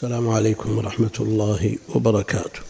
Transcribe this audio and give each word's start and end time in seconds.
السلام 0.00 0.28
عليكم 0.28 0.78
ورحمة 0.78 1.16
الله 1.20 1.76
وبركاته. 1.94 2.60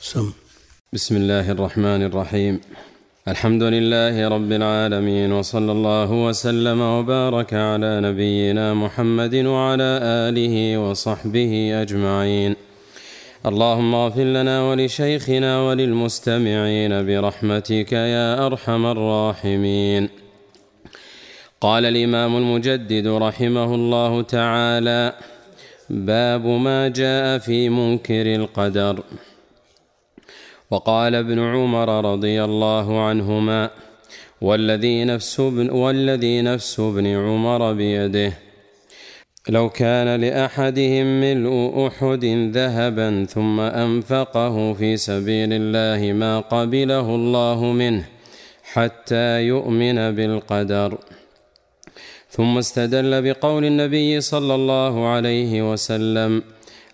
سم. 0.00 0.32
بسم 0.92 1.16
الله 1.16 1.50
الرحمن 1.50 2.02
الرحيم. 2.02 2.60
الحمد 3.28 3.62
لله 3.62 4.28
رب 4.28 4.52
العالمين 4.52 5.32
وصلى 5.32 5.72
الله 5.72 6.10
وسلم 6.12 6.80
وبارك 6.80 7.54
على 7.54 8.00
نبينا 8.00 8.74
محمد 8.74 9.34
وعلى 9.34 9.90
آله 10.28 10.78
وصحبه 10.78 11.82
أجمعين. 11.82 12.56
اللهم 13.46 13.94
اغفر 13.94 14.28
لنا 14.38 14.56
ولشيخنا 14.70 15.52
وللمستمعين 15.66 16.92
برحمتك 17.06 17.92
يا 17.92 18.46
أرحم 18.46 18.86
الراحمين. 18.86 20.19
قال 21.60 21.84
الإمام 21.84 22.36
المجدد 22.36 23.06
رحمه 23.06 23.74
الله 23.74 24.22
تعالى 24.22 25.12
باب 25.90 26.46
ما 26.46 26.88
جاء 26.88 27.38
في 27.38 27.68
منكر 27.68 28.34
القدر. 28.34 29.02
وقال 30.70 31.14
ابن 31.14 31.38
عمر 31.38 32.12
رضي 32.12 32.44
الله 32.44 33.00
عنهما 33.00 33.70
والذي 34.40 35.04
نفس 35.04 35.40
ابن 35.40 35.70
والذي 35.70 36.42
نفس 36.42 36.80
ابن 36.80 37.06
عمر 37.06 37.72
بيده. 37.72 38.32
لو 39.48 39.68
كان 39.68 40.20
لأحدهم 40.20 41.20
ملء 41.20 41.86
أحد 41.86 42.24
ذهبا 42.54 43.24
ثم 43.24 43.60
أنفقه 43.60 44.72
في 44.72 44.96
سبيل 44.96 45.52
الله 45.52 46.12
ما 46.12 46.40
قبله 46.40 47.14
الله 47.14 47.64
منه 47.64 48.04
حتى 48.72 49.42
يؤمن 49.42 50.14
بالقدر. 50.14 50.98
ثم 52.30 52.58
استدل 52.58 53.22
بقول 53.22 53.64
النبي 53.64 54.20
صلى 54.20 54.54
الله 54.54 55.06
عليه 55.06 55.72
وسلم 55.72 56.42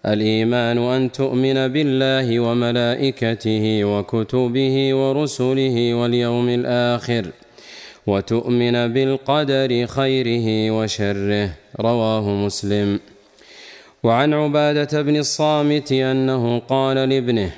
الإيمان 0.07 0.79
أن 0.79 1.12
تؤمن 1.12 1.69
بالله 1.69 2.41
وملائكته 2.41 3.84
وكتبه 3.84 4.95
ورسله 4.95 5.95
واليوم 5.95 6.48
الآخر 6.48 7.25
وتؤمن 8.06 8.93
بالقدر 8.93 9.87
خيره 9.87 10.70
وشره 10.70 11.50
رواه 11.81 12.31
مسلم. 12.31 13.00
وعن 14.03 14.34
عبادة 14.34 15.03
بن 15.03 15.17
الصامت 15.17 15.93
أنه 15.93 16.59
قال 16.59 16.97
لابنه 16.97 17.50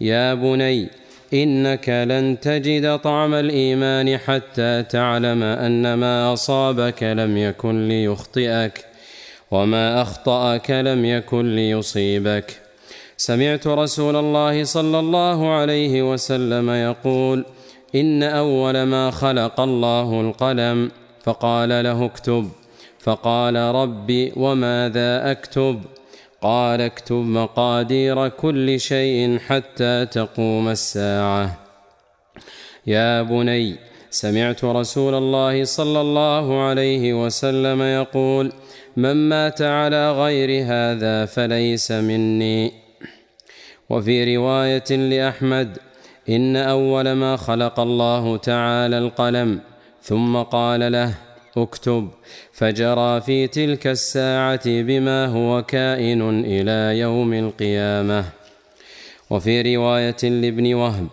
يا 0.00 0.34
بني 0.34 0.88
إنك 1.34 1.88
لن 1.88 2.40
تجد 2.40 2.98
طعم 2.98 3.34
الإيمان 3.34 4.18
حتى 4.18 4.82
تعلم 4.82 5.42
أن 5.42 5.94
ما 5.94 6.32
أصابك 6.32 7.02
لم 7.02 7.36
يكن 7.36 7.88
ليخطئك 7.88 8.84
وما 9.50 10.02
أخطأك 10.02 10.70
لم 10.70 11.04
يكن 11.04 11.56
ليصيبك. 11.56 12.60
سمعت 13.16 13.66
رسول 13.66 14.16
الله 14.16 14.64
صلى 14.64 14.98
الله 14.98 15.54
عليه 15.54 16.12
وسلم 16.12 16.70
يقول 16.70 17.44
إن 17.94 18.22
أول 18.22 18.82
ما 18.82 19.10
خلق 19.10 19.60
الله 19.60 20.20
القلم 20.20 20.90
فقال 21.24 21.68
له 21.68 22.04
اكتب. 22.04 22.50
فقال 23.00 23.56
ربي 23.56 24.32
وماذا 24.36 25.30
أكتب؟ 25.30 25.80
قال 26.46 26.80
اكتب 26.80 27.14
مقادير 27.14 28.28
كل 28.28 28.80
شيء 28.80 29.38
حتى 29.38 30.06
تقوم 30.06 30.68
الساعة. 30.68 31.58
يا 32.86 33.22
بني 33.22 33.76
سمعت 34.10 34.64
رسول 34.64 35.14
الله 35.14 35.64
صلى 35.64 36.00
الله 36.00 36.62
عليه 36.62 37.24
وسلم 37.24 37.82
يقول 37.82 38.52
من 38.96 39.28
مات 39.28 39.62
على 39.62 40.12
غير 40.12 40.64
هذا 40.66 41.24
فليس 41.24 41.92
مني. 41.92 42.72
وفي 43.90 44.36
رواية 44.36 44.90
لأحمد 44.90 45.78
إن 46.28 46.56
أول 46.56 47.12
ما 47.12 47.36
خلق 47.36 47.80
الله 47.80 48.36
تعالى 48.36 48.98
القلم 48.98 49.60
ثم 50.02 50.36
قال 50.36 50.92
له 50.92 51.14
اكتب. 51.56 52.08
فجرى 52.52 53.20
في 53.20 53.46
تلك 53.46 53.86
الساعة 53.86 54.60
بما 54.66 55.26
هو 55.26 55.62
كائن 55.62 56.44
إلى 56.44 56.98
يوم 56.98 57.34
القيامة. 57.34 58.24
وفي 59.30 59.76
رواية 59.76 60.22
لابن 60.22 60.74
وهب 60.74 61.06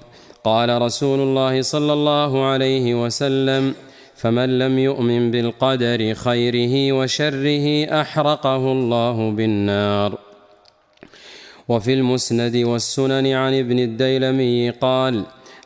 قال 0.44 0.82
رسول 0.82 1.20
الله 1.20 1.62
صلى 1.62 1.94
الله 1.94 2.46
عليه 2.46 3.04
وسلم 3.04 3.74
فمن 4.16 4.60
لم 4.60 4.80
يؤمن 4.80 5.32
بالقدر 5.32 6.14
خيره 6.14 6.92
وشره 6.92 7.86
أحرقه 8.02 8.72
الله 8.72 9.32
بالنار. 9.32 10.18
وفي 11.68 11.94
المسند 11.94 12.56
والسنن 12.56 13.28
عن 13.28 13.60
ابن 13.60 13.80
الديلمي 13.80 14.70
قال 14.70 15.24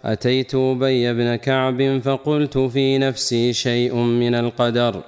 أتيت 0.07 0.55
أبي 0.55 1.13
بن 1.13 1.35
كعب 1.35 1.99
فقلت 1.99 2.57
في 2.57 2.97
نفسي 2.97 3.53
شيء 3.53 3.95
من 3.95 4.35
القدر 4.35 5.01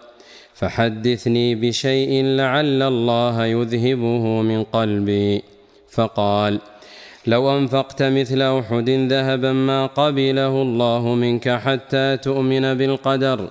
فحدثني 0.54 1.56
بشيء 1.56 2.24
لعل 2.24 2.82
الله 2.82 3.46
يذهبه 3.46 4.42
من 4.42 4.64
قلبي. 4.64 5.44
فقال 5.90 6.60
لو 7.28 7.58
أنفقت 7.58 8.04
مثل 8.04 8.42
أحد 8.60 8.90
ذهبا 8.90 9.54
ما 9.54 9.86
قبله 9.86 10.62
الله 10.62 11.16
منك 11.16 11.50
حتى 11.50 12.18
تؤمن 12.18 12.74
بالقدر 12.74 13.50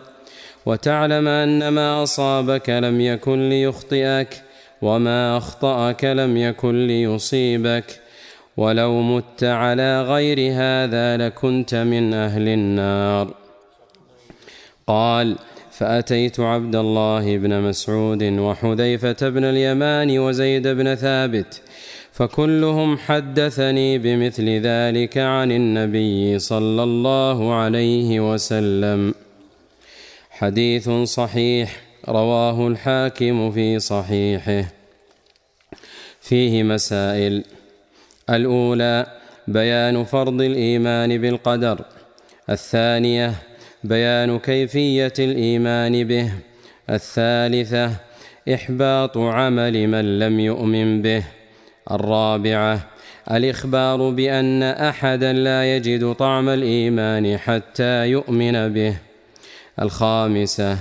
وتعلم 0.66 1.28
أن 1.28 1.68
ما 1.68 2.02
أصابك 2.02 2.70
لم 2.70 3.00
يكن 3.00 3.48
ليخطئك 3.48 4.42
وما 4.82 5.36
أخطأك 5.36 6.04
لم 6.04 6.36
يكن 6.36 6.86
ليصيبك 6.86 8.00
ولو 8.58 9.02
مت 9.02 9.44
على 9.44 10.02
غير 10.02 10.38
هذا 10.52 11.16
لكنت 11.16 11.74
من 11.74 12.14
أهل 12.14 12.48
النار. 12.48 13.34
قال 14.86 15.36
فأتيت 15.70 16.40
عبد 16.40 16.76
الله 16.76 17.36
بن 17.36 17.60
مسعود 17.60 18.22
وحذيفة 18.22 19.28
بن 19.28 19.44
اليمان 19.44 20.18
وزيد 20.18 20.68
بن 20.68 20.94
ثابت 20.94 21.62
فكلهم 22.12 22.98
حدثني 22.98 23.98
بمثل 23.98 24.48
ذلك 24.48 25.18
عن 25.18 25.52
النبي 25.52 26.38
صلى 26.38 26.82
الله 26.82 27.54
عليه 27.54 28.32
وسلم. 28.32 29.14
حديث 30.30 30.90
صحيح 30.90 31.76
رواه 32.08 32.68
الحاكم 32.68 33.50
في 33.50 33.78
صحيحه. 33.78 34.64
فيه 36.20 36.62
مسائل. 36.62 37.44
الأولى 38.30 39.06
بيان 39.48 40.04
فرض 40.04 40.40
الإيمان 40.42 41.20
بالقدر. 41.20 41.84
الثانية 42.50 43.34
بيان 43.84 44.38
كيفية 44.38 45.12
الإيمان 45.18 46.04
به. 46.04 46.32
الثالثة 46.90 47.90
إحباط 48.54 49.18
عمل 49.18 49.86
من 49.88 50.18
لم 50.18 50.40
يؤمن 50.40 51.02
به. 51.02 51.24
الرابعة 51.90 52.80
الإخبار 53.30 54.10
بأن 54.10 54.62
أحدا 54.62 55.32
لا 55.32 55.76
يجد 55.76 56.12
طعم 56.12 56.48
الإيمان 56.48 57.38
حتى 57.38 58.06
يؤمن 58.06 58.72
به. 58.72 58.96
الخامسة 59.82 60.78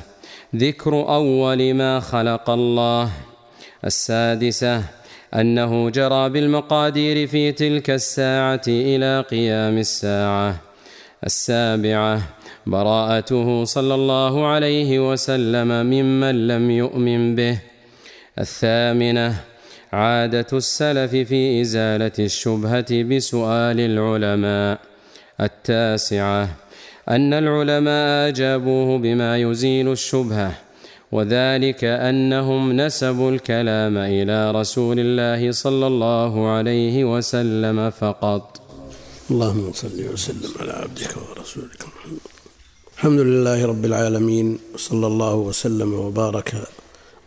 ذكر 0.56 0.94
أول 0.94 1.74
ما 1.74 2.00
خلق 2.00 2.50
الله. 2.50 3.12
السادسة 3.86 4.84
أنه 5.34 5.90
جرى 5.90 6.30
بالمقادير 6.30 7.28
في 7.28 7.52
تلك 7.52 7.90
الساعة 7.90 8.62
إلى 8.68 9.26
قيام 9.32 9.78
الساعة 9.78 10.56
السابعة. 11.26 12.22
براءته 12.66 13.64
صلى 13.64 13.96
الله 13.96 14.48
عليه 14.48 15.12
وسلم 15.12 15.68
ممن 15.68 16.48
لم 16.48 16.72
يؤمن 16.72 17.36
به. 17.36 17.60
الثامنة 18.40 19.36
عادة 19.94 20.48
السلف 20.54 21.12
في 21.12 21.62
إزالة 21.62 22.12
الشبهة 22.20 23.04
بسؤال 23.04 23.80
العلماء. 23.80 24.80
التاسعة 25.42 26.50
أن 27.10 27.34
العلماء 27.34 28.30
أجابوه 28.30 28.98
بما 28.98 29.38
يزيل 29.38 29.92
الشبهة. 29.92 30.67
وذلك 31.12 31.84
أنهم 31.84 32.72
نسبوا 32.82 33.32
الكلام 33.32 33.98
إلى 33.98 34.52
رسول 34.52 35.00
الله 35.00 35.52
صلى 35.52 35.88
الله 35.88 36.48
عليه 36.48 37.06
وسلم 37.06 37.90
فقط. 37.90 38.62
اللهم 39.32 39.74
صل 39.74 40.00
وسلم 40.14 40.52
على 40.60 40.72
عبدك 40.72 41.14
ورسولك 41.18 41.82
محمد. 41.88 42.20
الحمد 42.98 43.20
لله 43.20 43.66
رب 43.66 43.86
العالمين 43.86 44.60
وصلى 44.74 45.08
الله 45.08 45.36
وسلم 45.36 45.94
وبارك 45.94 46.50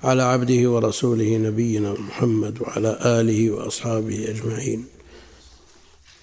على 0.05 0.23
عبده 0.23 0.71
ورسوله 0.71 1.37
نبينا 1.37 1.93
محمد 1.93 2.63
وعلى 2.63 2.99
آله 3.05 3.51
وأصحابه 3.51 4.29
أجمعين. 4.29 4.85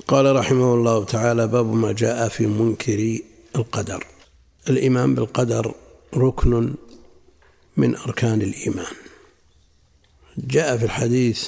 قال 0.08 0.36
رحمه 0.36 0.74
الله 0.74 1.04
تعالى 1.04 1.48
باب 1.48 1.74
ما 1.74 1.92
جاء 1.92 2.28
في 2.28 2.46
منكر 2.48 3.20
القدر. 3.56 4.06
الإيمان 4.70 5.16
بالقدر 5.16 5.74
ركن 6.16 6.74
من 7.78 7.96
أركان 7.96 8.42
الإيمان. 8.42 8.94
جاء 10.38 10.78
في 10.78 10.86
الحديث 10.86 11.48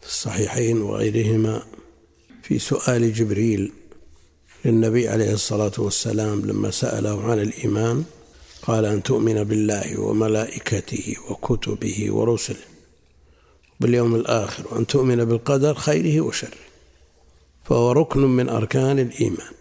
في 0.00 0.06
الصحيحين 0.06 0.82
وغيرهما 0.82 1.62
في 2.42 2.58
سؤال 2.58 3.12
جبريل 3.12 3.72
للنبي 4.64 5.08
عليه 5.08 5.32
الصلاة 5.32 5.72
والسلام 5.78 6.40
لما 6.46 6.70
سأله 6.70 7.30
عن 7.30 7.38
الإيمان 7.38 8.04
قال 8.62 8.84
أن 8.84 9.02
تؤمن 9.02 9.44
بالله 9.44 10.00
وملائكته 10.00 11.14
وكتبه 11.30 12.06
ورسله 12.10 12.66
باليوم 13.80 14.14
الآخر 14.14 14.64
وأن 14.70 14.86
تؤمن 14.86 15.24
بالقدر 15.24 15.74
خيره 15.74 16.20
وشره. 16.20 16.58
فهو 17.64 17.92
ركن 17.92 18.20
من 18.20 18.48
أركان 18.48 18.98
الإيمان 18.98 19.52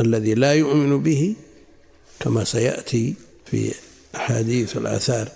الذي 0.00 0.34
لا 0.34 0.54
يؤمن 0.54 1.02
به 1.02 1.34
كما 2.20 2.44
سيأتي 2.44 3.14
في 3.46 3.74
أحاديث 4.16 4.76
الآثار 4.76 5.28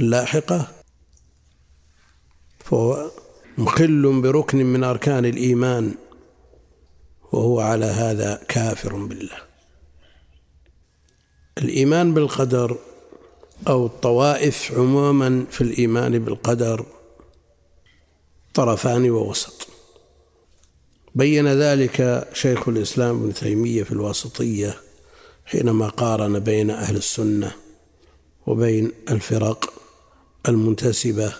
اللاحقة 0.00 0.68
فهو 2.64 3.10
مخل 3.58 4.20
بركن 4.20 4.66
من 4.66 4.84
أركان 4.84 5.24
الإيمان 5.24 5.94
وهو 7.32 7.60
على 7.60 7.86
هذا 7.86 8.40
كافر 8.48 8.96
بالله. 8.96 9.38
الإيمان 11.58 12.14
بالقدر 12.14 12.76
أو 13.68 13.86
الطوائف 13.86 14.72
عموما 14.76 15.46
في 15.50 15.60
الإيمان 15.60 16.18
بالقدر 16.18 16.86
طرفان 18.54 19.10
ووسط. 19.10 19.68
بين 21.14 21.48
ذلك 21.48 22.28
شيخ 22.32 22.68
الإسلام 22.68 23.22
ابن 23.22 23.34
تيمية 23.34 23.82
في 23.82 23.92
الواسطية 23.92 24.76
حينما 25.44 25.88
قارن 25.88 26.38
بين 26.38 26.70
أهل 26.70 26.96
السنة 26.96 27.52
وبين 28.48 28.92
الفرق 29.10 29.72
المنتسبة 30.48 31.34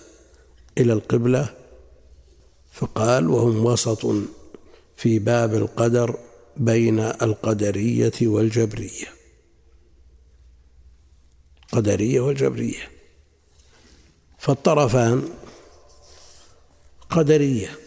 إلى 0.78 0.92
القبلة 0.92 1.54
فقال 2.72 3.28
وهم 3.30 3.64
وسط 3.64 4.06
في 4.96 5.18
باب 5.18 5.54
القدر 5.54 6.18
بين 6.56 7.00
القدرية 7.00 8.12
والجبرية. 8.22 9.06
قدرية 11.72 12.20
والجبرية. 12.20 12.90
فالطرفان 14.38 15.28
قدرية 17.10 17.78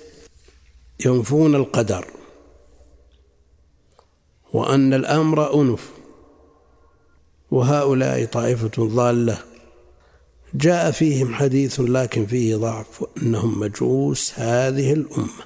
ينفون 1.06 1.56
القدر 1.56 2.08
وأن 4.54 4.94
الأمر 4.94 5.62
أنف. 5.62 6.01
وهؤلاء 7.52 8.26
طائفة 8.26 8.86
ضالة. 8.88 9.44
جاء 10.54 10.92
فيهم 10.92 11.34
حديث 11.36 11.80
لكن 11.80 12.26
فيه 12.26 12.56
ضعف 12.56 13.06
أنهم 13.18 13.60
مجوس 13.60 14.40
هذه 14.40 14.94
الأمة. 14.94 15.44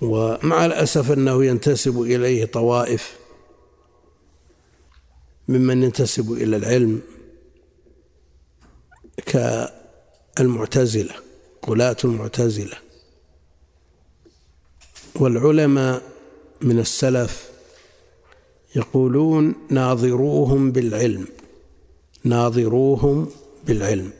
ومع 0.00 0.66
الأسف 0.66 1.12
أنه 1.12 1.44
ينتسب 1.44 2.02
إليه 2.02 2.44
طوائف 2.44 3.16
ممن 5.48 5.82
ينتسب 5.82 6.32
إلى 6.32 6.56
العلم 6.56 7.02
كالمعتزلة 10.36 11.14
قلاة 11.62 11.96
المعتزلة. 12.04 12.76
والعلماء 15.14 16.02
من 16.60 16.78
السلف 16.78 17.55
يقولون 18.76 19.54
ناظروهم 19.70 20.72
بالعلم 20.72 21.26
ناظروهم 22.24 23.28
بالعلم. 23.66 24.10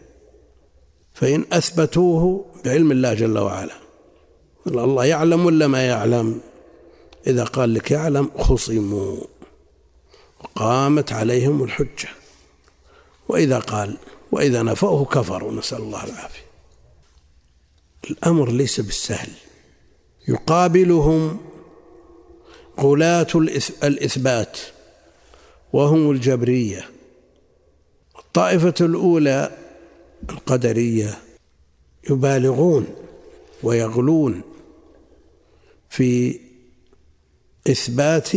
فإن 1.14 1.44
أثبتوه 1.52 2.44
بعلم 2.64 2.92
الله 2.92 3.14
جل 3.14 3.38
وعلا 3.38 3.74
الله 4.66 5.04
يعلم 5.04 5.46
ولا 5.46 5.66
ما 5.66 5.86
يعلم؟ 5.86 6.40
إذا 7.26 7.44
قال 7.44 7.74
لك 7.74 7.90
يعلم 7.90 8.30
خصموا 8.38 9.16
وقامت 10.40 11.12
عليهم 11.12 11.64
الحجة. 11.64 12.08
وإذا 13.28 13.58
قال 13.58 13.96
وإذا 14.32 14.62
نفوه 14.62 15.04
كفروا 15.04 15.52
نسأل 15.52 15.78
الله 15.78 16.04
العافية. 16.04 16.46
الأمر 18.10 18.50
ليس 18.50 18.80
بالسهل. 18.80 19.30
يقابلهم 20.28 21.38
غلاة 22.80 23.26
الإثبات 23.84 24.58
وهم 25.72 26.10
الجبرية. 26.10 26.90
الطائفة 28.18 28.74
الأولى 28.80 29.58
القدرية 30.30 31.18
يبالغون 32.10 32.86
ويغلون 33.62 34.42
في 35.90 36.40
إثبات 37.70 38.30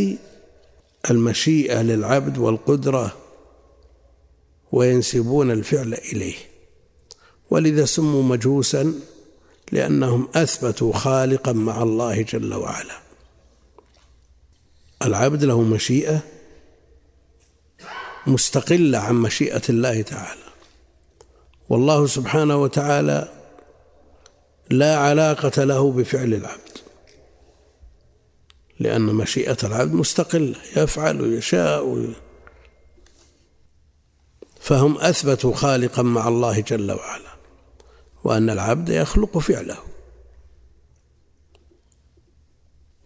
المشيئة 1.09 1.81
للعبد 1.81 2.37
والقدرة 2.37 3.17
وينسبون 4.71 5.51
الفعل 5.51 5.93
إليه. 5.93 6.35
ولذا 7.49 7.85
سموا 7.85 8.23
مجوسا 8.23 8.93
لأنهم 9.71 10.27
أثبتوا 10.35 10.93
خالقا 10.93 11.51
مع 11.51 11.83
الله 11.83 12.21
جل 12.21 12.53
وعلا. 12.53 13.08
العبد 15.01 15.43
له 15.43 15.61
مشيئة 15.61 16.19
مستقلة 18.27 18.97
عن 18.97 19.15
مشيئة 19.15 19.61
الله 19.69 20.01
تعالى. 20.01 20.49
والله 21.69 22.07
سبحانه 22.07 22.57
وتعالى 22.57 23.27
لا 24.69 24.97
علاقة 24.97 25.63
له 25.63 25.91
بفعل 25.91 26.33
العبد 26.33 26.77
لأن 28.79 29.01
مشيئة 29.01 29.57
العبد 29.63 29.93
مستقلة 29.93 30.55
يفعل 30.77 31.21
ويشاء 31.21 32.13
فهم 34.59 34.97
أثبتوا 34.97 35.55
خالقا 35.55 36.01
مع 36.01 36.27
الله 36.27 36.59
جل 36.59 36.91
وعلا 36.91 37.29
وأن 38.23 38.49
العبد 38.49 38.89
يخلق 38.89 39.37
فعله. 39.37 39.77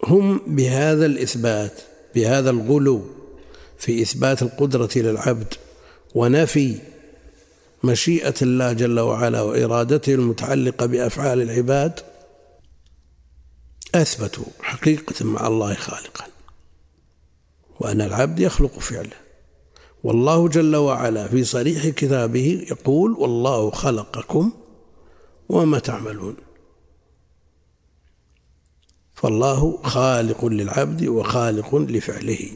هم 0.04 0.42
بهذا 0.48 1.06
الإثبات 1.06 1.82
بهذا 2.16 2.50
الغلو 2.50 3.06
في 3.78 4.02
إثبات 4.02 4.42
القدرة 4.42 4.90
للعبد 4.96 5.54
ونفي 6.16 6.80
مشيئة 7.84 8.34
الله 8.42 8.74
جل 8.74 9.00
وعلا 9.00 9.42
وإرادته 9.42 10.14
المتعلقة 10.14 10.86
بأفعال 10.86 11.42
العباد 11.42 12.00
أثبتوا 13.96 14.46
حقيقة 14.62 15.26
مع 15.26 15.48
الله 15.48 15.74
خالقا. 15.74 16.26
وأن 17.80 18.02
العبد 18.02 18.40
يخلق 18.40 18.80
فعله. 18.80 19.18
والله 20.04 20.48
جل 20.48 20.76
وعلا 20.76 21.28
في 21.28 21.44
صريح 21.44 21.88
كتابه 21.88 22.66
يقول 22.72 23.12
والله 23.12 23.72
خلقكم 23.72 24.52
وما 25.50 25.80
تعملون. 25.80 26.36
فالله 29.24 29.80
خالق 29.84 30.46
للعبد 30.46 31.04
وخالق 31.08 31.76
لفعله. 31.76 32.50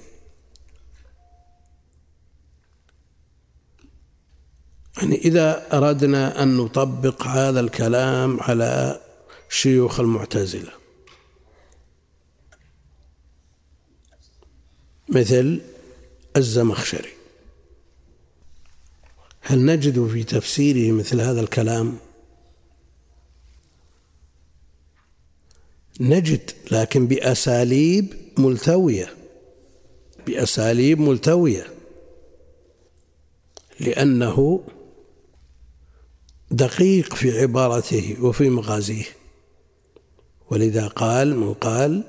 يعني 4.98 5.16
إذا 5.16 5.78
أردنا 5.78 6.44
أن 6.44 6.58
نطبق 6.58 7.24
هذا 7.24 7.60
الكلام 7.60 8.40
على 8.40 9.02
شيوخ 9.50 10.00
المعتزلة. 10.00 10.72
مثل 15.10 15.62
الزمخشري. 16.38 17.14
هل 19.42 19.66
نجد 19.66 20.08
في 20.08 20.24
تفسيره 20.24 20.92
مثل 20.92 21.22
هذا 21.22 21.42
الكلام؟ 21.42 21.98
نجد 26.00 26.52
لكن 26.72 27.08
بأساليب 27.08 28.14
ملتوية. 28.38 29.10
بأساليب 30.28 31.00
ملتوية. 31.00 31.68
لأنه 33.80 34.64
دقيق 36.52 37.16
في 37.16 37.42
عبارته 37.42 38.18
وفي 38.22 38.50
مغازيه. 38.50 39.06
ولذا 40.52 40.88
قال 40.88 41.36
من 41.36 41.54
قال 41.54 42.04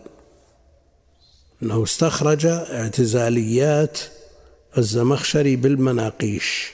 أنه 1.63 1.83
استخرج 1.83 2.47
اعتزاليات 2.47 3.99
الزمخشري 4.79 5.57
بالمناقيش. 5.57 6.73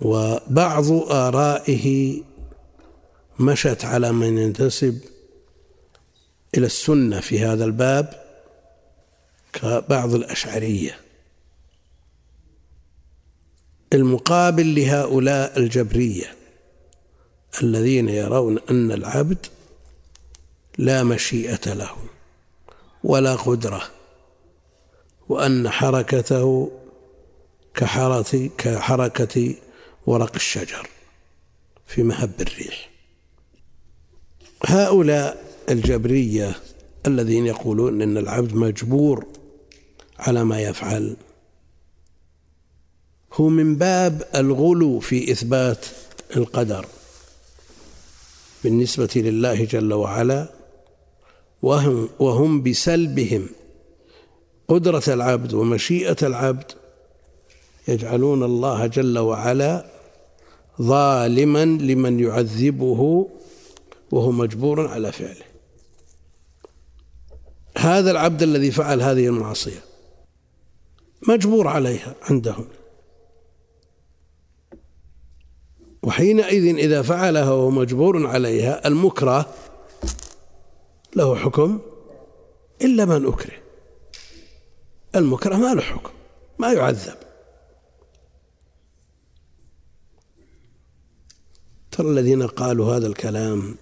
وبعض 0.00 0.90
آرائه 1.12 2.16
مشت 3.42 3.84
على 3.84 4.12
من 4.12 4.38
ينتسب 4.38 5.00
إلى 6.56 6.66
السنة 6.66 7.20
في 7.20 7.40
هذا 7.40 7.64
الباب 7.64 8.22
كبعض 9.52 10.14
الأشعرية. 10.14 11.00
المقابل 13.92 14.74
لهؤلاء 14.74 15.58
الجبرية 15.58 16.34
الذين 17.62 18.08
يرون 18.08 18.58
أن 18.70 18.92
العبد 18.92 19.46
لا 20.78 21.04
مشيئة 21.04 21.72
له 21.72 21.96
ولا 23.04 23.34
قدرة 23.34 23.82
وأن 25.28 25.70
حركته 25.70 26.70
كحركة 28.58 29.54
ورق 30.06 30.34
الشجر 30.34 30.88
في 31.86 32.02
مهب 32.02 32.40
الريح. 32.40 32.91
هؤلاء 34.66 35.44
الجبرية 35.70 36.56
الذين 37.06 37.46
يقولون 37.46 38.02
أن 38.02 38.16
العبد 38.16 38.54
مجبور 38.54 39.26
على 40.18 40.44
ما 40.44 40.60
يفعل 40.60 41.16
هو 43.32 43.48
من 43.48 43.76
باب 43.76 44.22
الغلو 44.34 45.00
في 45.00 45.32
إثبات 45.32 45.86
القدر. 46.36 46.86
بالنسبة 48.64 49.10
لله 49.16 49.64
جل 49.64 49.92
وعلا 49.92 50.48
وهم, 51.62 52.08
وهم 52.18 52.62
بسلبهم. 52.62 53.48
قدرة 54.68 55.02
العبد 55.08 55.54
ومشيئة 55.54 56.16
العبد 56.22 56.72
يجعلون 57.88 58.42
الله 58.42 58.86
جل 58.86 59.18
وعلا 59.18 59.86
ظالما 60.82 61.64
لمن 61.64 62.20
يعذبه 62.20 63.28
وهو 64.12 64.32
مجبور 64.32 64.88
على 64.88 65.12
فعله. 65.12 65.44
هذا 67.78 68.10
العبد 68.10 68.42
الذي 68.42 68.70
فعل 68.70 69.02
هذه 69.02 69.26
المعصية 69.26 69.84
مجبور 71.28 71.68
عليها 71.68 72.14
عندهم. 72.22 72.68
وحينئذ 76.02 76.76
إذا 76.76 77.02
فعلها 77.02 77.50
وهو 77.50 77.70
مجبور 77.70 78.26
عليها 78.26 78.88
المكره 78.88 79.54
له 81.16 81.36
حكم 81.36 81.80
إلا 82.82 83.04
من 83.04 83.26
أكره. 83.26 83.62
المكره 85.16 85.56
ما 85.56 85.74
له 85.74 85.80
حكم 85.80 86.12
ما 86.58 86.72
يعذب. 86.72 87.16
ترى 91.90 92.10
الذين 92.10 92.46
قالوا 92.46 92.96
هذا 92.96 93.06
الكلام 93.06 93.76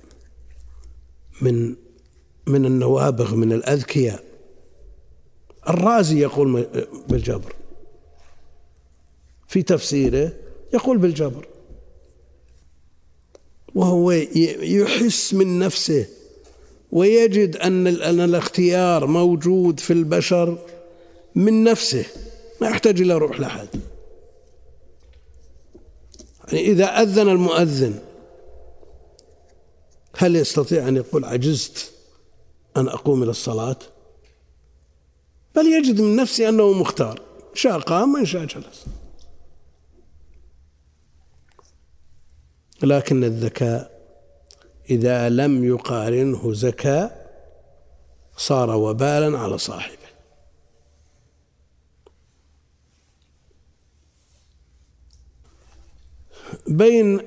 من 1.41 1.77
من 2.47 2.67
النوابغ 2.67 3.35
من 3.35 3.53
الأذكياء. 3.53 4.25
الرازي 5.69 6.21
يقول 6.21 6.67
بالجبر. 7.09 7.55
في 9.49 9.63
تفسيره 9.63 10.33
يقول 10.75 10.99
بالجبر. 10.99 11.47
وهو 13.75 14.11
يحس 14.63 15.35
من 15.35 15.59
نفسه 15.59 16.07
ويجد 16.93 17.57
أن 17.57 17.87
الاختيار 18.21 19.07
موجود 19.07 19.81
في 19.81 19.93
البشر 19.93 20.59
من 21.35 21.65
نفسه. 21.65 22.05
ما 22.61 22.69
يحتاج 22.69 23.01
إلى 23.01 23.19
روح 23.19 23.41
لأحد. 23.41 23.69
يعني 26.53 26.67
إذا 26.67 26.85
أذن 26.85 27.29
المؤذن 27.29 27.99
هل 30.17 30.37
يستطيع 30.37 30.89
أن 30.89 30.97
يقول 30.97 31.25
عجزت 31.25 31.93
أن 32.77 32.89
أقوم 32.89 33.23
إلى 33.23 33.31
الصلاة؟ 33.31 33.77
بل 35.57 35.67
يجد 35.67 36.01
من 36.01 36.17
نفسه 36.17 36.49
أنه 36.49 36.73
مختار 36.73 37.21
شاء 37.55 37.79
قام 37.79 38.15
وإن 38.15 38.27
شاء 38.27 38.45
جلس. 38.45 38.87
لكن 42.83 43.25
الذكاء 43.25 44.01
إذا 44.91 45.29
لم 45.29 45.65
يقارنه 45.65 46.53
زكاء 46.53 47.31
صار 48.37 48.71
وبالا 48.71 49.39
على 49.39 49.59
صاحبه. 49.59 49.97
بين 56.69 57.21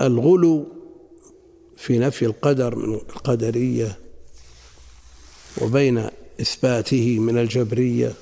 الغلو 0.00 0.75
في 1.76 1.98
نفي 1.98 2.24
القدر 2.26 2.74
من 2.74 2.94
القدرية 2.94 3.98
وبين 5.62 6.08
إثباته 6.40 7.18
من 7.18 7.38
الجبرية 7.38 8.12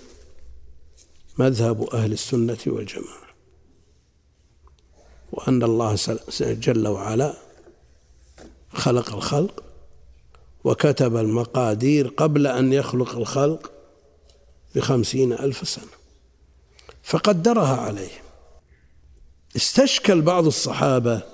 مذهب 1.38 1.94
أهل 1.94 2.12
السنة 2.12 2.58
والجماعة. 2.66 3.24
وأن 5.32 5.62
الله 5.62 5.98
جل 6.40 6.88
وعلا 6.88 7.34
خلق 8.72 9.14
الخلق 9.14 9.62
وكتب 10.64 11.16
المقادير 11.16 12.08
قبل 12.08 12.46
أن 12.46 12.72
يخلق 12.72 13.16
الخلق 13.16 13.72
بخمسين 14.74 15.32
ألف 15.32 15.68
سنة. 15.68 15.94
فقدرها 17.02 17.76
عليهم 17.76 18.24
استشكل 19.56 20.22
بعض 20.22 20.46
الصحابة 20.46 21.33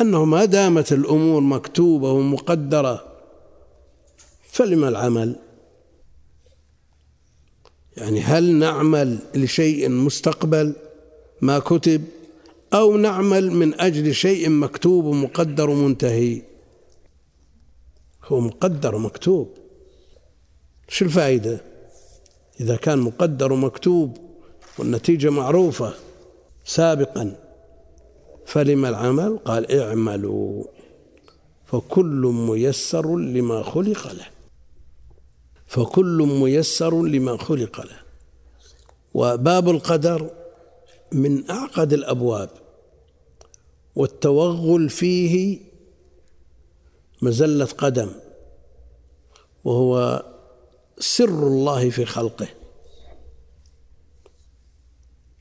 أنه 0.00 0.24
ما 0.24 0.44
دامت 0.44 0.92
الأمور 0.92 1.40
مكتوبة 1.40 2.12
ومقدرة 2.12 3.04
فلما 4.50 4.88
العمل؟ 4.88 5.36
يعني 7.96 8.20
هل 8.20 8.54
نعمل 8.54 9.18
لشيء 9.34 9.88
مستقبل 9.88 10.74
ما 11.40 11.58
كتب 11.58 12.04
أو 12.74 12.96
نعمل 12.96 13.50
من 13.50 13.80
أجل 13.80 14.14
شيء 14.14 14.50
مكتوب 14.50 15.04
ومقدر 15.04 15.70
ومنتهي؟ 15.70 16.42
هو 18.24 18.40
مقدر 18.40 18.94
ومكتوب. 18.94 19.48
شو 20.88 21.04
الفائدة؟ 21.04 21.60
إذا 22.60 22.76
كان 22.76 22.98
مقدر 22.98 23.52
ومكتوب 23.52 24.18
والنتيجة 24.78 25.30
معروفة 25.30 25.94
سابقا. 26.64 27.36
فلما 28.46 28.88
العمل؟ 28.88 29.38
قال 29.38 29.80
اعملوا. 29.80 30.64
فكل 31.66 32.32
ميسر 32.34 33.16
لما 33.16 33.62
خلق 33.62 34.12
له. 34.12 34.26
فكل 35.66 36.28
ميسر 36.40 37.02
لما 37.02 37.36
خلق 37.36 37.80
له. 37.80 37.98
وباب 39.14 39.70
القدر 39.70 40.30
من 41.12 41.50
أعقد 41.50 41.92
الأبواب. 41.92 42.50
والتوغل 43.96 44.88
فيه 44.88 45.58
مزلة 47.22 47.64
قدم. 47.64 48.10
وهو 49.64 50.24
سر 50.98 51.46
الله 51.46 51.90
في 51.90 52.04
خلقه. 52.04 52.48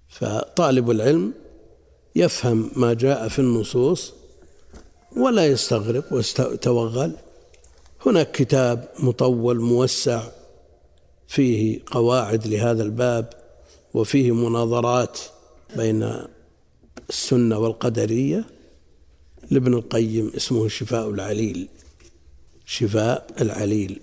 فطالب 0.09 0.91
العلم 0.91 1.33
يفهم 2.15 2.71
ما 2.75 2.93
جاء 2.93 3.27
في 3.27 3.39
النصوص 3.39 4.13
ولا 5.17 5.47
يستغرب 5.47 6.03
ويتوغل. 6.11 7.15
هناك 8.05 8.31
كتاب 8.31 8.89
مطول 8.99 9.59
موسع 9.59 10.23
فيه 11.27 11.79
قواعد 11.91 12.47
لهذا 12.47 12.83
الباب 12.83 13.29
وفيه 13.93 14.31
مناظرات 14.31 15.19
بين 15.75 16.25
السنة 17.09 17.57
والقدرية. 17.57 18.45
لابن 19.51 19.73
القيم 19.73 20.31
اسمه 20.35 20.67
شفاء 20.67 21.09
العليل. 21.09 21.67
شفاء 22.65 23.27
العليل. 23.41 24.01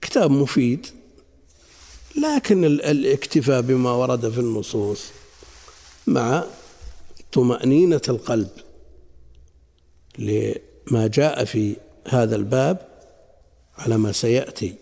كتاب 0.00 0.30
مفيد 0.30 0.86
لكن 2.16 2.64
الاكتفاء 2.64 3.60
بما 3.60 3.90
ورد 3.90 4.28
في 4.28 4.38
النصوص 4.38 5.04
مع 6.06 6.44
طمأنينة 7.32 8.02
القلب 8.08 8.50
لما 10.18 11.06
جاء 11.06 11.44
في 11.44 11.76
هذا 12.08 12.36
الباب 12.36 12.88
على 13.78 13.98
ما 13.98 14.12
سيأتي 14.12 14.74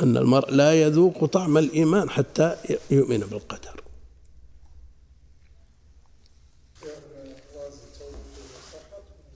أن 0.00 0.16
المرء 0.16 0.50
لا 0.50 0.82
يذوق 0.82 1.24
طعم 1.24 1.58
الإيمان 1.58 2.10
حتى 2.10 2.56
يؤمن 2.90 3.18
بالقدر 3.18 3.82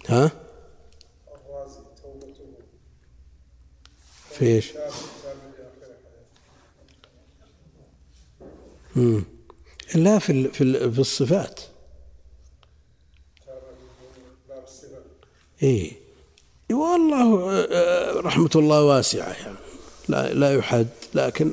ها؟ 0.09 0.31
في 4.31 4.45
إيش؟ 4.45 4.73
لا 9.95 10.19
في 10.19 10.49
في 10.49 10.93
في 10.93 10.99
الصفات 10.99 11.61
إي 15.63 15.93
والله 16.73 17.61
رحمة 18.21 18.51
الله 18.57 18.85
واسعة 18.85 19.33
يعني. 19.33 19.57
لا 20.09 20.35
لا 20.35 20.55
يحد 20.55 20.87
لكن 21.15 21.53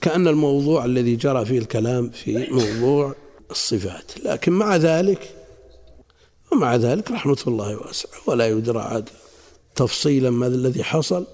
كأن 0.00 0.28
الموضوع 0.28 0.84
الذي 0.84 1.16
جرى 1.16 1.44
فيه 1.44 1.58
الكلام 1.58 2.10
في 2.10 2.46
موضوع 2.50 3.14
الصفات. 3.50 4.12
لكن 4.24 4.52
مع 4.52 4.76
ذلك 4.76 5.34
ومع 6.52 6.76
ذلك 6.76 7.10
رحمة 7.10 7.38
الله 7.46 7.76
واسعة 7.76 8.10
ولا 8.26 8.48
يدرى 8.48 8.80
عاد 8.80 9.08
تفصيلا 9.74 10.30
ما 10.30 10.46
الذي 10.46 10.84
حصل. 10.84 11.26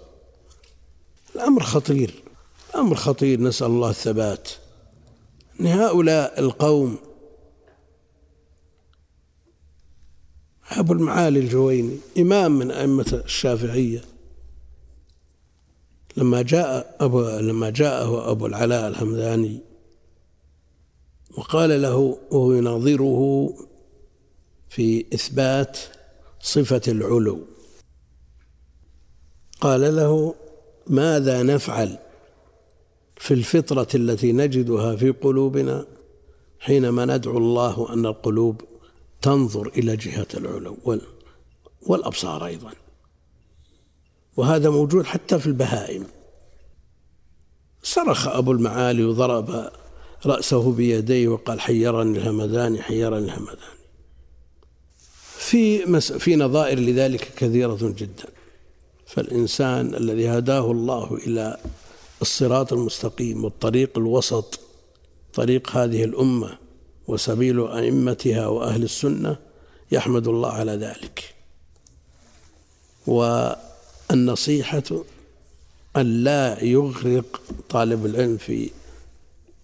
الأمر 1.34 1.62
خطير 1.62 2.14
أمر 2.74 2.94
خطير. 2.94 3.40
نسأل 3.40 3.66
الله 3.66 3.90
الثبات. 3.90 4.48
أن 5.60 5.66
هؤلاء 5.66 6.40
القوم 6.40 6.98
أبو 10.70 10.92
المعالي 10.92 11.40
الجويني 11.40 11.96
إمام 12.18 12.58
من 12.58 12.70
أئمة 12.70 13.22
الشافعية. 13.24 14.04
لما 16.16 16.42
جاء 16.42 16.96
أبو 17.00 17.28
لما 17.28 17.70
جاءه 17.70 18.30
أبو 18.30 18.46
العلاء 18.46 18.88
الحمداني 18.88 19.60
وقال 21.36 21.82
له 21.82 22.18
وهو 22.30 22.52
يناظره 22.52 23.50
في 24.68 25.04
إثبات 25.14 25.78
صفة 26.40 26.80
العلو 26.88 27.40
قال 29.60 29.96
له 29.96 30.34
ماذا 30.86 31.42
نفعل 31.42 31.98
في 33.16 33.34
الفطرة 33.34 33.88
التي 33.94 34.32
نجدها 34.32 34.96
في 34.96 35.10
قلوبنا 35.10 35.86
حينما 36.58 37.04
ندعو 37.04 37.38
الله 37.38 37.92
أن 37.92 38.06
القلوب 38.06 38.60
تنظر 39.22 39.68
إلى 39.68 39.96
جهة 39.96 40.26
العلو 40.34 41.00
والأبصار 41.82 42.46
أيضا. 42.46 42.72
وهذا 44.36 44.70
موجود 44.70 45.04
حتى 45.04 45.38
في 45.38 45.46
البهائم. 45.46 46.06
صرخ 47.82 48.28
أبو 48.28 48.52
المعالي 48.52 49.04
وضرب 49.04 49.70
رأسه 50.26 50.72
بيديه 50.72 51.28
وقال 51.28 51.60
حيرني 51.60 52.18
الهمدان 52.18 52.82
حيرني 52.82 53.24
الهمدان 53.24 53.78
في 55.38 55.84
مس 55.84 56.12
في 56.12 56.36
نظائر 56.36 56.78
لذلك 56.78 57.34
كثيرة 57.36 57.78
جدا. 57.82 58.26
فالإنسان 59.06 59.94
الذي 59.94 60.28
هداه 60.28 60.70
الله 60.70 61.14
إلى 61.26 61.56
الصراط 62.22 62.72
المستقيم 62.72 63.44
والطريق 63.44 63.98
الوسط 63.98 64.60
طريق 65.34 65.70
هذه 65.70 66.04
الأمة 66.04 66.58
وسبيل 67.08 67.66
أئمتها 67.66 68.46
وأهل 68.46 68.82
السنة 68.82 69.36
يحمد 69.92 70.28
الله 70.28 70.50
على 70.50 70.72
ذلك. 70.72 71.34
والنصيحة 73.06 75.04
أن 75.96 76.24
لا 76.24 76.64
يغرق 76.64 77.42
طالب 77.68 78.06
العلم 78.06 78.36
في 78.36 78.70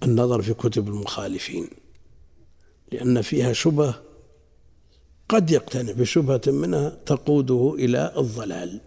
النظر 0.02 0.42
في 0.42 0.54
كتب 0.54 0.88
المخالفين 0.88 1.68
لأن 2.92 3.22
فيها 3.22 3.52
شبه 3.52 3.94
قد 5.28 5.50
يقتنع 5.50 5.92
بشبهة 5.92 6.40
منها 6.46 6.98
تقوده 7.06 7.74
إلى 7.78 8.14
الضلال. 8.16 8.80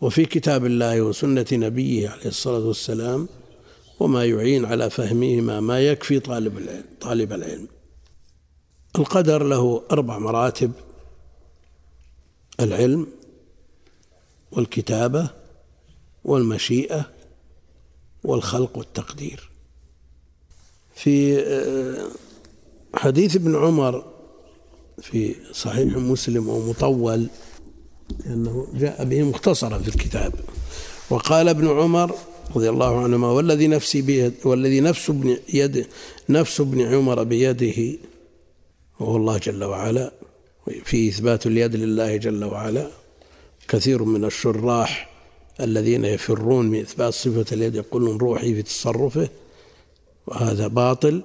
وفي 0.00 0.26
كتاب 0.26 0.66
الله 0.66 1.00
وسنة 1.00 1.46
نبيه 1.52 2.08
عليه 2.08 2.26
الصلاة 2.26 2.58
والسلام 2.58 3.28
وما 4.00 4.24
يعين 4.24 4.64
على 4.64 4.90
فهمهما 4.90 5.60
ما 5.60 5.80
يكفي 5.80 6.20
طالب 6.20 6.58
العلم 6.58 6.84
طالب 7.00 7.32
العلم. 7.32 7.68
القدر 8.98 9.42
له 9.42 9.82
أربع 9.90 10.18
مراتب 10.18 10.72
العلم 12.60 13.06
والكتابة 14.52 15.30
والمشيئة 16.24 17.10
والخلق 18.24 18.78
والتقدير. 18.78 19.50
في 20.94 21.38
آه، 21.38 22.08
حديث 22.94 23.36
ابن 23.36 23.56
عمر 23.56 24.04
في 25.02 25.34
صحيح 25.52 25.96
مسلم 25.96 26.48
ومطول 26.48 27.26
لأنه 28.26 28.66
جاء 28.74 29.04
به 29.04 29.22
مختصرا 29.22 29.78
في 29.78 29.88
الكتاب. 29.88 30.32
وقال 31.10 31.48
ابن 31.48 31.68
عمر 31.68 32.14
رضي 32.56 32.68
الله 32.68 33.04
عنهما 33.04 33.30
والذي 33.30 33.66
نفسي 33.66 34.02
بيد 34.02 34.34
والذي 34.44 34.80
نفس 34.80 35.10
ابن 35.10 35.36
يد 35.54 35.86
نفس 36.28 36.60
ابن 36.60 36.80
عمر 36.80 37.22
بيده 37.22 37.98
وهو 39.00 39.16
الله 39.16 39.38
جل 39.38 39.64
وعلا 39.64 40.12
في 40.84 41.08
إثبات 41.08 41.46
اليد 41.46 41.76
لله 41.76 42.16
جل 42.16 42.44
وعلا 42.44 42.90
كثير 43.68 44.04
من 44.04 44.24
الشراح 44.24 45.10
الذين 45.60 46.04
يفرون 46.04 46.66
من 46.66 46.80
إثبات 46.80 47.12
صفة 47.12 47.46
اليد 47.52 47.74
يقولون 47.74 48.16
روحي 48.18 48.54
في 48.54 48.62
تصرفه 48.62 49.28
وهذا 50.26 50.66
باطل. 50.66 51.22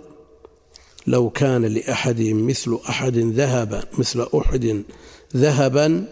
لو 1.08 1.30
كان 1.30 1.66
لأحدهم 1.66 2.48
مثل 2.48 2.80
أحد 2.90 3.18
ذهبا 3.18 3.84
مثل 3.98 4.28
أحد 4.38 4.84
ذهبا 5.36 6.06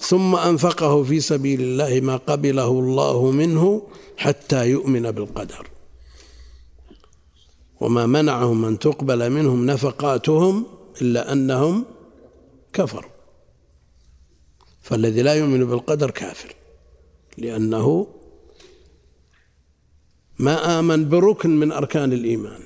ثم 0.00 0.36
أنفقه 0.36 1.02
في 1.02 1.20
سبيل 1.20 1.60
الله 1.60 2.00
ما 2.00 2.16
قبله 2.16 2.68
الله 2.68 3.30
منه 3.30 3.82
حتى 4.16 4.70
يؤمن 4.70 5.10
بالقدر. 5.10 5.68
وما 7.80 8.06
منعهم 8.06 8.64
أن 8.64 8.78
تقبل 8.78 9.30
منهم 9.30 9.66
نفقاتهم 9.66 10.66
إلا 11.02 11.32
أنهم 11.32 11.84
كفروا. 12.72 13.10
فالذي 14.82 15.22
لا 15.22 15.34
يؤمن 15.34 15.64
بالقدر 15.64 16.10
كافر 16.10 16.54
لأنه 17.38 18.06
ما 20.38 20.78
آمن 20.78 21.08
بركن 21.08 21.50
من 21.50 21.72
أركان 21.72 22.12
الإيمان. 22.12 22.60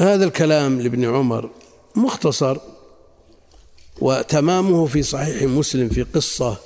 هذا 0.00 0.24
الكلام 0.24 0.80
لابن 0.80 1.04
عمر 1.04 1.50
مختصر. 1.96 2.58
وتمامه 4.00 4.86
في 4.86 5.02
صحيح 5.02 5.42
مسلم 5.42 5.88
في 5.88 6.02
قصة 6.02 6.56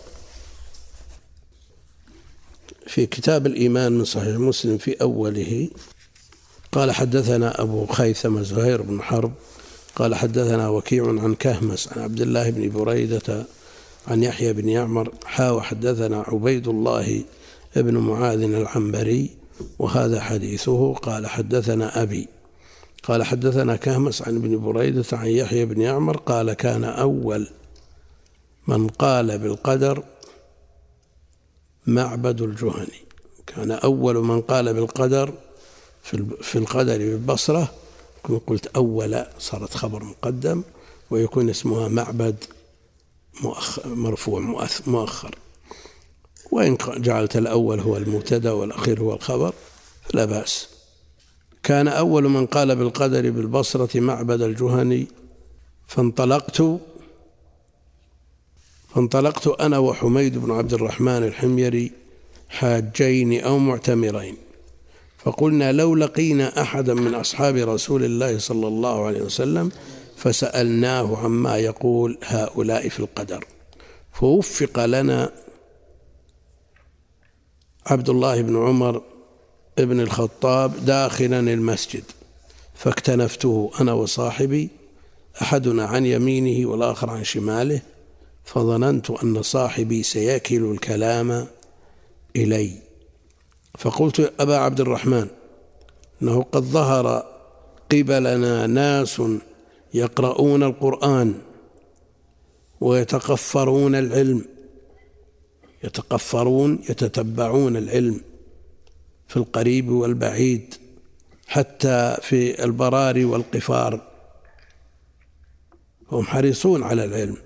في 2.86 3.06
كتاب 3.06 3.46
الإيمان 3.46 3.92
من 3.92 4.04
صحيح 4.04 4.36
مسلم 4.36 4.78
في 4.78 5.02
أوله. 5.02 5.68
قال 6.72 6.92
حدثنا 6.92 7.62
أبو 7.62 7.86
خيثمة 7.86 8.42
زهير 8.42 8.82
بن 8.82 9.02
حرب. 9.02 9.32
قال 9.96 10.14
حدثنا 10.14 10.68
وكيع 10.68 11.08
عن 11.08 11.34
كهمس 11.34 11.88
عن 11.88 12.02
عبد 12.02 12.20
الله 12.20 12.50
بن 12.50 12.68
بريدة 12.70 13.46
عن 14.08 14.22
يحيى 14.22 14.52
بن 14.52 14.68
يعمر. 14.68 15.12
حا 15.24 15.50
وحدثنا 15.50 16.24
عبيد 16.28 16.68
الله 16.68 17.24
بن 17.76 17.96
معاذ 17.96 18.42
العنبري 18.42 19.30
وهذا 19.78 20.20
حديثه. 20.20 20.94
قال 20.94 21.26
حدثنا 21.26 22.02
أبي 22.02 22.28
قال 23.02 23.22
حدثنا 23.22 23.76
كهمس 23.76 24.22
عن 24.22 24.36
ابن 24.36 24.60
بريدة 24.60 25.04
عن 25.12 25.26
يحيى 25.26 25.64
بن 25.64 25.80
يعمر 25.80 26.16
قال 26.16 26.52
كان 26.52 26.84
أول 26.84 27.48
من 28.66 28.88
قال 28.88 29.38
بالقدر 29.38 30.04
معبد 31.86 32.42
الجهني. 32.42 33.02
كان 33.46 33.70
أول 33.70 34.16
من 34.24 34.40
قال 34.40 34.74
بالقدر 34.74 35.34
في 36.42 36.58
القدر 36.58 36.98
بالبصرة 36.98 37.74
كنت 38.22 38.42
قلت 38.46 38.66
أول 38.66 39.24
صارت 39.38 39.74
خبر 39.74 40.04
مقدم 40.04 40.62
ويكون 41.10 41.50
اسمها 41.50 41.88
معبد 41.88 42.44
مرفوع 43.84 44.40
مؤخر. 44.86 45.34
وإن 46.52 46.76
جعلت 46.96 47.36
الأول 47.36 47.80
هو 47.80 47.96
المبتدأ 47.96 48.52
والأخير 48.52 49.00
هو 49.00 49.14
الخبر 49.14 49.54
فلا 50.02 50.24
بأس. 50.24 50.71
كان 51.62 51.88
أول 51.88 52.28
من 52.28 52.46
قال 52.46 52.76
بالقدر 52.76 53.30
بالبصرة 53.30 54.00
معبد 54.00 54.42
الجهني 54.42 55.06
فانطلقت 55.86 56.62
فانطلقت 58.94 59.46
أنا 59.46 59.78
وحميد 59.78 60.38
بن 60.38 60.50
عبد 60.50 60.72
الرحمن 60.72 61.24
الحميري 61.24 61.92
حاجين 62.48 63.40
أو 63.40 63.58
معتمرين. 63.58 64.36
فقلنا 65.18 65.72
لو 65.72 65.94
لقينا 65.94 66.62
أحدا 66.62 66.94
من 66.94 67.14
أصحاب 67.14 67.56
رسول 67.56 68.04
الله 68.04 68.38
صلى 68.38 68.68
الله 68.68 69.06
عليه 69.06 69.22
وسلم 69.22 69.70
فسألناه 70.16 71.16
عما 71.16 71.58
يقول 71.58 72.18
هؤلاء 72.22 72.88
في 72.88 73.00
القدر. 73.00 73.44
فوفق 74.12 74.84
لنا 74.84 75.32
عبد 77.86 78.08
الله 78.08 78.42
بن 78.42 78.56
عمر 78.56 79.02
ابن 79.78 80.00
الخطاب 80.00 80.84
داخلا 80.84 81.40
المسجد 81.40 82.04
فاكتنفته 82.74 83.70
أنا 83.80 83.92
وصاحبي 83.92 84.68
أحدنا 85.42 85.84
عن 85.84 86.06
يمينه 86.06 86.70
والآخر 86.70 87.10
عن 87.10 87.24
شماله 87.24 87.80
فظننت 88.44 89.10
أن 89.10 89.42
صاحبي 89.42 90.02
سيكل 90.02 90.64
الكلام 90.64 91.46
إلي. 92.36 92.72
فقلت 93.78 94.32
أبا 94.40 94.56
عبد 94.56 94.80
الرحمن 94.80 95.26
أنه 96.22 96.42
قد 96.42 96.62
ظهر 96.62 97.26
قبلنا 97.92 98.66
ناس 98.66 99.22
يقرؤون 99.94 100.62
القرآن 100.62 101.34
ويتقفرون 102.80 103.94
العلم 103.94 104.44
يتقفرون 105.84 106.80
يتتبعون 106.88 107.76
العلم. 107.76 108.20
في 109.32 109.36
القريب 109.36 109.88
والبعيد 109.88 110.74
حتى 111.46 112.16
في 112.22 112.64
البراري 112.64 113.24
والقفار. 113.24 114.02
هم 116.10 116.22
حريصون 116.22 116.82
على 116.82 117.04
العلم 117.04 117.36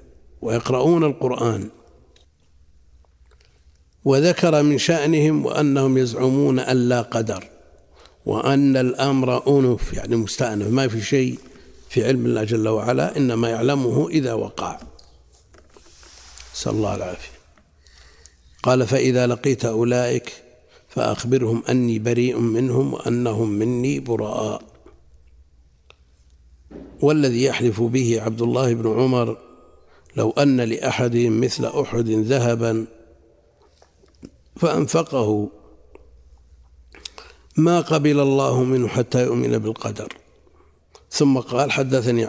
ويقرؤون 0.43 1.05
القرآن. 1.05 1.71
وذكر 4.05 4.63
من 4.63 4.79
شأنهم 4.79 5.47
وأنهم 5.47 5.99
يزعمون 5.99 6.59
أن 6.59 6.89
لا 6.89 7.03
قدر 7.03 7.45
وأن 8.27 8.77
الأمر 8.77 9.59
أنف 9.59 9.93
يعني 9.93 10.17
مستأنف 10.17 10.69
ما 10.69 10.89
في 10.89 11.01
شيء 11.01 11.39
في 11.89 12.05
علم 12.05 12.27
الله 12.27 12.45
جل 12.45 12.69
وعلا 12.69 13.17
إنما 13.17 13.51
يعلمه 13.51 14.09
إذا 14.09 14.33
وقع. 14.33 14.81
نسأل 16.55 16.73
الله 16.73 16.95
العافية. 16.95 17.37
قال 18.63 18.87
فإذا 18.87 19.27
لقيت 19.27 19.65
أولئك 19.65 20.46
فأخبرهم 20.97 21.63
أني 21.69 21.99
بريء 21.99 22.39
منهم 22.39 22.95
وأنهم 22.95 23.51
مني 23.51 24.01
براء. 24.01 24.63
والذي 27.03 27.45
يحلف 27.45 27.83
به 27.83 28.23
عبد 28.23 28.43
الله 28.43 28.75
بن 28.75 29.01
عمر 29.01 29.39
لو 30.17 30.31
أن 30.31 30.61
لأحدهم 30.61 31.41
مثل 31.41 31.65
أحد 31.65 32.09
ذهبا 32.09 32.87
فأنفقه. 34.57 35.49
ما 37.57 37.81
قبل 37.81 38.21
الله 38.21 38.65
منه 38.65 38.89
حتى 38.89 39.25
يؤمن 39.25 39.59
بالقدر. 39.59 40.13
ثم 41.11 41.39
قال 41.39 41.73
حدثني 41.73 42.29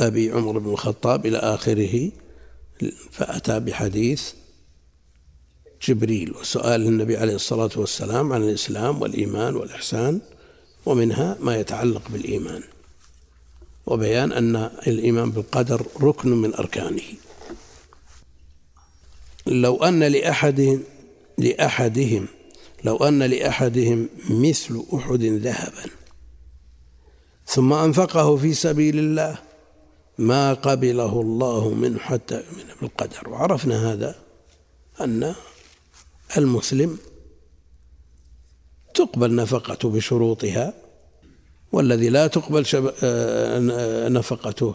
أبي 0.00 0.30
عمر 0.30 0.58
بن 0.58 0.70
الخطاب 0.70 1.26
إلى 1.26 1.38
آخره 1.38 2.10
فأتى 3.10 3.60
بحديث 3.60 4.32
جبريل 5.82 6.34
وسؤال 6.36 6.86
النبي 6.86 7.16
عليه 7.16 7.34
الصلاة 7.34 7.70
والسلام 7.76 8.32
عن 8.32 8.42
الإسلام 8.42 9.02
والإيمان 9.02 9.56
والإحسان 9.56 10.20
ومنها 10.86 11.36
ما 11.40 11.56
يتعلق 11.56 12.02
بالإيمان 12.08 12.62
وبيان 13.86 14.32
أن 14.32 14.56
الإيمان 14.86 15.30
بالقدر 15.30 15.86
ركن 16.02 16.28
من 16.28 16.54
أركانه. 16.54 17.02
لو 19.46 19.76
أن 19.76 20.02
لأحدهم 20.02 20.82
لأحدهم 21.38 22.26
لو 22.84 22.96
أن 22.96 23.22
لأحدهم 23.22 24.08
مثل 24.30 24.84
أحد 24.94 25.22
ذهبا 25.22 25.90
ثم 27.46 27.72
أنفقه 27.72 28.36
في 28.36 28.54
سبيل 28.54 28.98
الله 28.98 29.38
ما 30.18 30.54
قبله 30.54 31.20
الله 31.20 31.74
منه 31.74 31.98
حتى 31.98 32.34
يؤمن 32.34 32.64
بالقدر. 32.82 33.28
وعرفنا 33.28 33.92
هذا 33.92 34.14
أن 35.00 35.34
المسلم 36.36 36.98
تقبل 38.94 39.34
نفقته 39.34 39.90
بشروطها 39.90 40.74
والذي 41.72 42.08
لا 42.08 42.26
تقبل 42.26 42.66
آه، 43.02 44.08
نفقته 44.08 44.74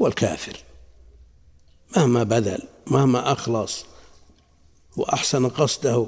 هو 0.00 0.06
الكافر. 0.06 0.56
مهما 1.96 2.22
بذل 2.22 2.62
مهما 2.86 3.32
أخلص 3.32 3.84
وأحسن 4.96 5.48
قصده 5.48 6.06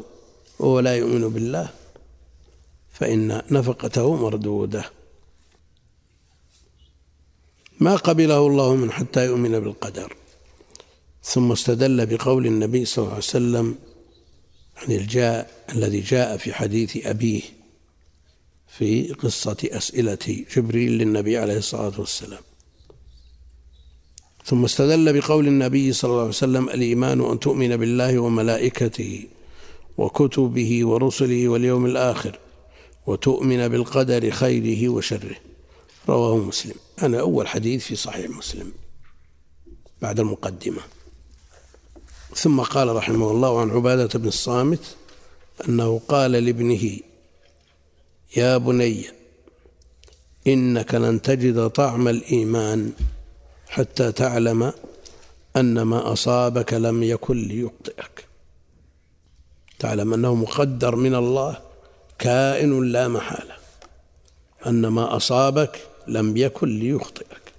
وهو 0.58 0.80
لا 0.80 0.96
يؤمن 0.96 1.28
بالله 1.28 1.68
فإن 2.92 3.42
نفقته 3.50 4.16
مردودة. 4.16 4.84
ما 7.80 7.96
قبله 7.96 8.46
الله 8.46 8.74
من 8.74 8.92
حتى 8.92 9.26
يؤمن 9.26 9.60
بالقدر 9.60 10.16
ثم 11.22 11.52
استدل 11.52 12.06
بقول 12.06 12.46
النبي 12.46 12.84
صلى 12.84 13.02
الله 13.02 13.14
عليه 13.14 13.24
وسلم 13.24 13.78
عن 14.80 14.92
الجاء 14.92 15.64
الذي 15.74 16.00
جاء 16.00 16.36
في 16.36 16.52
حديث 16.52 17.06
أبيه 17.06 17.40
في 18.78 19.12
قصة 19.12 19.56
أسئلة 19.64 20.44
جبريل 20.56 20.92
للنبي 20.92 21.38
عليه 21.38 21.58
الصلاة 21.58 22.00
والسلام. 22.00 22.42
ثم 24.44 24.64
استدل 24.64 25.20
بقول 25.20 25.48
النبي 25.48 25.92
صلى 25.92 26.08
الله 26.08 26.20
عليه 26.20 26.28
وسلم 26.28 26.68
الإيمان 26.68 27.20
أن 27.20 27.40
تؤمن 27.40 27.76
بالله 27.76 28.18
وملائكته 28.18 29.26
وكتبه 29.98 30.86
ورسله 30.86 31.48
واليوم 31.48 31.86
الآخر 31.86 32.38
وتؤمن 33.06 33.68
بالقدر 33.68 34.30
خيره 34.30 34.88
وشره. 34.88 35.36
رواه 36.08 36.36
مسلم. 36.36 36.74
أنا 37.02 37.20
أول 37.20 37.48
حديث 37.48 37.84
في 37.84 37.96
صحيح 37.96 38.30
مسلم 38.30 38.72
بعد 40.02 40.20
المقدمة. 40.20 40.82
ثم 42.34 42.60
قال 42.60 42.96
رحمه 42.96 43.30
الله 43.30 43.60
عن 43.60 43.70
عبادة 43.70 44.18
بن 44.18 44.28
الصامت 44.28 44.96
أنه 45.68 46.00
قال 46.08 46.32
لابنه 46.32 46.98
يا 48.36 48.56
بني 48.56 49.04
إنك 50.46 50.94
لن 50.94 51.22
تجد 51.22 51.68
طعم 51.68 52.08
الإيمان 52.08 52.92
حتى 53.68 54.12
تعلم 54.12 54.72
أن 55.56 55.82
ما 55.82 56.12
أصابك 56.12 56.74
لم 56.74 57.02
يكن 57.02 57.36
ليخطئك. 57.36 58.24
تعلم 59.78 60.14
أنه 60.14 60.34
مقدر 60.34 60.96
من 60.96 61.14
الله 61.14 61.58
كائن 62.18 62.84
لا 62.84 63.08
محالة. 63.08 63.56
أن 64.66 64.86
ما 64.86 65.16
أصابك 65.16 65.86
لم 66.08 66.36
يكن 66.36 66.78
ليخطئك 66.78 67.52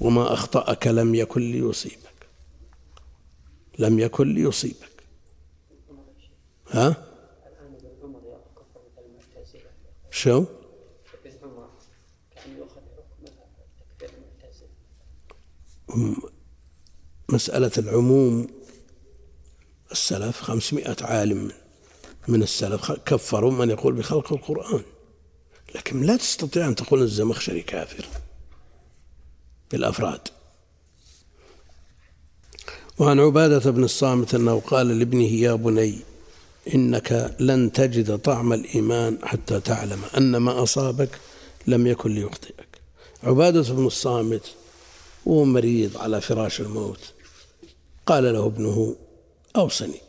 وما 0.00 0.32
أخطأك 0.32 0.86
لم 0.86 1.14
يكن 1.14 1.52
ليصيبك. 1.52 2.05
لم 3.78 3.98
يكن 3.98 4.34
ليصيبك. 4.34 5.02
ها؟ 6.70 7.06
شو؟ 10.10 10.44
مسألة 17.28 17.70
العموم 17.78 18.46
السلف 19.92 20.40
خمسمائة 20.40 20.96
عالم 21.00 21.52
من 22.28 22.42
السلف 22.42 22.92
كفروا 22.92 23.50
من 23.50 23.70
يقول 23.70 23.94
بخلق 23.94 24.32
القرآن. 24.32 24.82
لكن 25.74 26.02
لا 26.02 26.16
تستطيع 26.16 26.68
أن 26.68 26.74
تقول 26.74 27.02
الزمخشري 27.02 27.62
كافر. 27.62 28.06
بالأفراد. 29.70 30.28
وعن 32.98 33.20
عبادة 33.20 33.70
بن 33.70 33.84
الصامت 33.84 34.34
أنه 34.34 34.60
قال 34.60 34.98
لابنه 34.98 35.24
يا 35.24 35.54
بني 35.54 35.98
إنك 36.74 37.36
لن 37.40 37.72
تجد 37.72 38.18
طعم 38.18 38.52
الإيمان 38.52 39.18
حتى 39.22 39.60
تعلم 39.60 40.02
أن 40.18 40.36
ما 40.36 40.62
أصابك 40.62 41.10
لم 41.66 41.86
يكن 41.86 42.14
ليخطئك. 42.14 42.66
عبادة 43.22 43.62
بن 43.62 43.86
الصامت 43.86 44.54
وهو 45.26 45.44
مريض 45.44 45.96
على 45.96 46.20
فراش 46.20 46.60
الموت. 46.60 47.00
قال 48.06 48.24
له 48.24 48.46
ابنه 48.46 48.96
أوصني. 49.56 50.00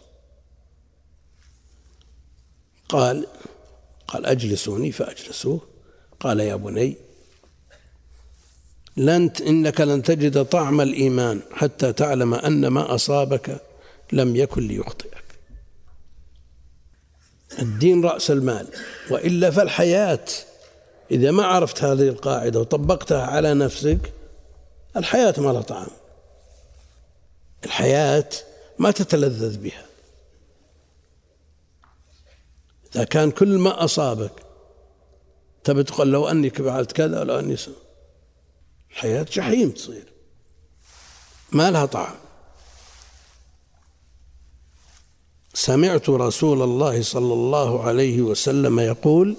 قال 2.89 3.28
قال 4.08 4.26
أجلسوني 4.26 4.91
فأجلسوه. 4.91 5.62
قال 6.19 6.39
يا 6.39 6.56
بني 6.56 6.97
لن 8.97 9.31
إنك 9.47 9.81
لن 9.81 10.03
تجد 10.03 10.45
طعم 10.45 10.81
الإيمان 10.81 11.41
حتى 11.51 11.93
تعلم 11.93 12.33
أن 12.33 12.67
ما 12.67 12.95
أصابك 12.95 13.62
لم 14.12 14.36
يكن 14.36 14.67
ليخطئك. 14.67 15.23
الدين 17.60 18.05
رأس 18.05 18.31
المال 18.31 18.67
وإلا 19.10 19.51
فالحياة. 19.51 20.25
إذا 21.12 21.31
ما 21.31 21.45
عرفت 21.45 21.83
هذه 21.83 22.07
القاعدة 22.07 22.60
وطبقتها 22.60 23.25
على 23.25 23.53
نفسك 23.53 24.13
الحياة 24.97 25.33
ما 25.38 25.51
لها 25.51 25.62
طعم. 25.62 25.88
الحياة 27.65 28.29
ما 28.79 28.91
تتلذذ 28.91 29.57
بها. 29.57 29.86
إذا 32.95 33.03
كان 33.03 33.31
كل 33.31 33.57
ما 33.57 33.83
أصابك 33.83 34.31
تبي 35.63 35.83
تقول 35.83 36.12
لو 36.12 36.27
أني 36.27 36.49
فعلت 36.49 36.91
كذا 36.91 37.23
لو 37.23 37.39
أني 37.39 37.55
سوى. 37.55 37.87
الحياة 38.97 39.23
جحيم 39.23 39.69
تصير. 39.69 40.13
ما 41.51 41.71
لها 41.71 41.86
طعم. 41.86 42.15
سمعت 45.53 46.10
رسول 46.10 46.62
الله 46.62 47.01
صلى 47.01 47.33
الله 47.33 47.83
عليه 47.83 48.21
وسلم 48.21 48.79
يقول 48.79 49.36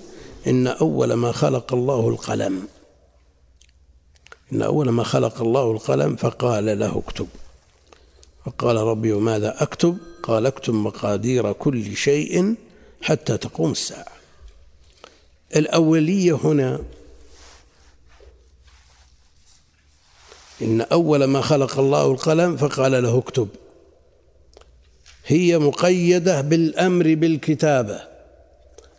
إن 0.46 0.66
أول 0.66 1.12
ما 1.12 1.32
خلق 1.32 1.74
الله 1.74 2.08
القلم. 2.08 2.68
إن 4.52 4.62
أول 4.62 4.88
ما 4.88 5.04
خلق 5.04 5.40
الله 5.40 5.72
القلم 5.72 6.16
فقال 6.16 6.78
له 6.78 6.98
اكتب. 6.98 7.28
فقال 8.46 8.76
ربي 8.76 9.12
وماذا 9.12 9.62
أكتب؟ 9.62 9.98
قال 10.22 10.46
اكتب 10.46 10.74
مقادير 10.74 11.52
كل 11.52 11.96
شيء 11.96 12.54
حتى 13.02 13.36
تقوم 13.36 13.70
الساعة. 13.70 14.12
الأولية 15.56 16.32
هنا 16.44 16.80
إن 20.62 20.80
أول 20.80 21.24
ما 21.24 21.40
خلق 21.40 21.78
الله 21.78 22.12
القلم 22.12 22.56
فقال 22.56 23.02
له 23.02 23.18
اكتب. 23.18 23.48
هي 25.26 25.58
مقيدة 25.58 26.40
بالأمر 26.40 27.14
بالكتابة 27.14 28.00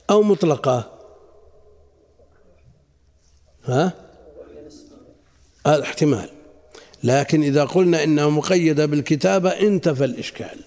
أو 0.10 0.22
مطلقة. 0.22 0.92
ها؟ 3.66 3.94
الاحتمال. 5.68 6.30
لكن 7.04 7.44
إذا 7.44 7.64
قلنا 7.64 8.04
إنها 8.04 8.30
مقيدة 8.30 8.86
بالكتابة 8.86 9.50
انتفى 9.50 10.06
الإشكال. 10.06 10.60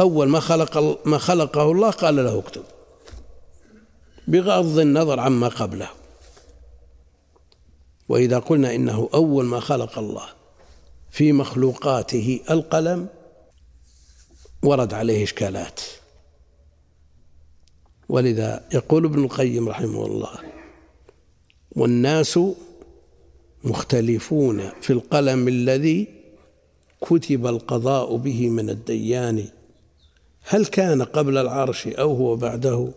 أول 0.00 0.28
ما 0.28 0.40
خلق 0.40 1.00
ما 1.06 1.18
خلقه 1.18 1.72
الله 1.72 1.90
قال 1.90 2.16
له 2.16 2.38
اكتب. 2.38 2.64
بغض 4.28 4.78
النظر 4.78 5.20
عما 5.20 5.48
قبله. 5.48 5.88
وإذا 8.08 8.38
قلنا 8.38 8.74
إنه 8.74 9.08
أول 9.14 9.44
ما 9.44 9.60
خلق 9.60 9.98
الله 9.98 10.26
في 11.10 11.32
مخلوقاته 11.32 12.40
القلم 12.50 13.08
ورد 14.62 14.94
عليه 14.94 15.24
إشكالات. 15.24 15.80
ولذا 18.08 18.64
يقول 18.74 19.04
ابن 19.04 19.24
القيم 19.24 19.68
رحمه 19.68 20.06
الله 20.06 20.38
والناس 21.72 22.38
مختلفون 23.64 24.70
في 24.80 24.92
القلم 24.92 25.48
الذي 25.48 26.08
كتب 27.00 27.46
القضاء 27.46 28.16
به 28.16 28.48
من 28.48 28.70
الديان. 28.70 29.48
هل 30.42 30.66
كان 30.66 31.02
قبل 31.02 31.38
العرش 31.38 31.86
أو 31.86 32.14
هو 32.14 32.36
بعده؟ 32.36 32.92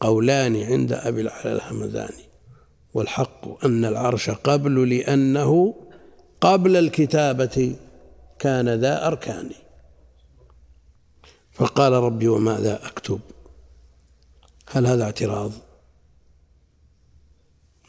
قولان 0.00 0.62
عند 0.62 0.92
أبي 0.92 1.20
العلا 1.20 1.52
الهمداني 1.52 2.31
والحق 2.94 3.64
أن 3.64 3.84
العرش 3.84 4.30
قبل 4.30 4.96
لأنه 4.96 5.74
قبل 6.40 6.76
الكتابة 6.76 7.76
كان 8.38 8.68
ذا 8.68 9.06
أركان. 9.06 9.50
فقال 11.52 11.92
ربي 11.92 12.28
وماذا 12.28 12.86
أكتب؟ 12.86 13.20
هل 14.66 14.86
هذا 14.86 15.04
اعتراض؟ 15.04 15.52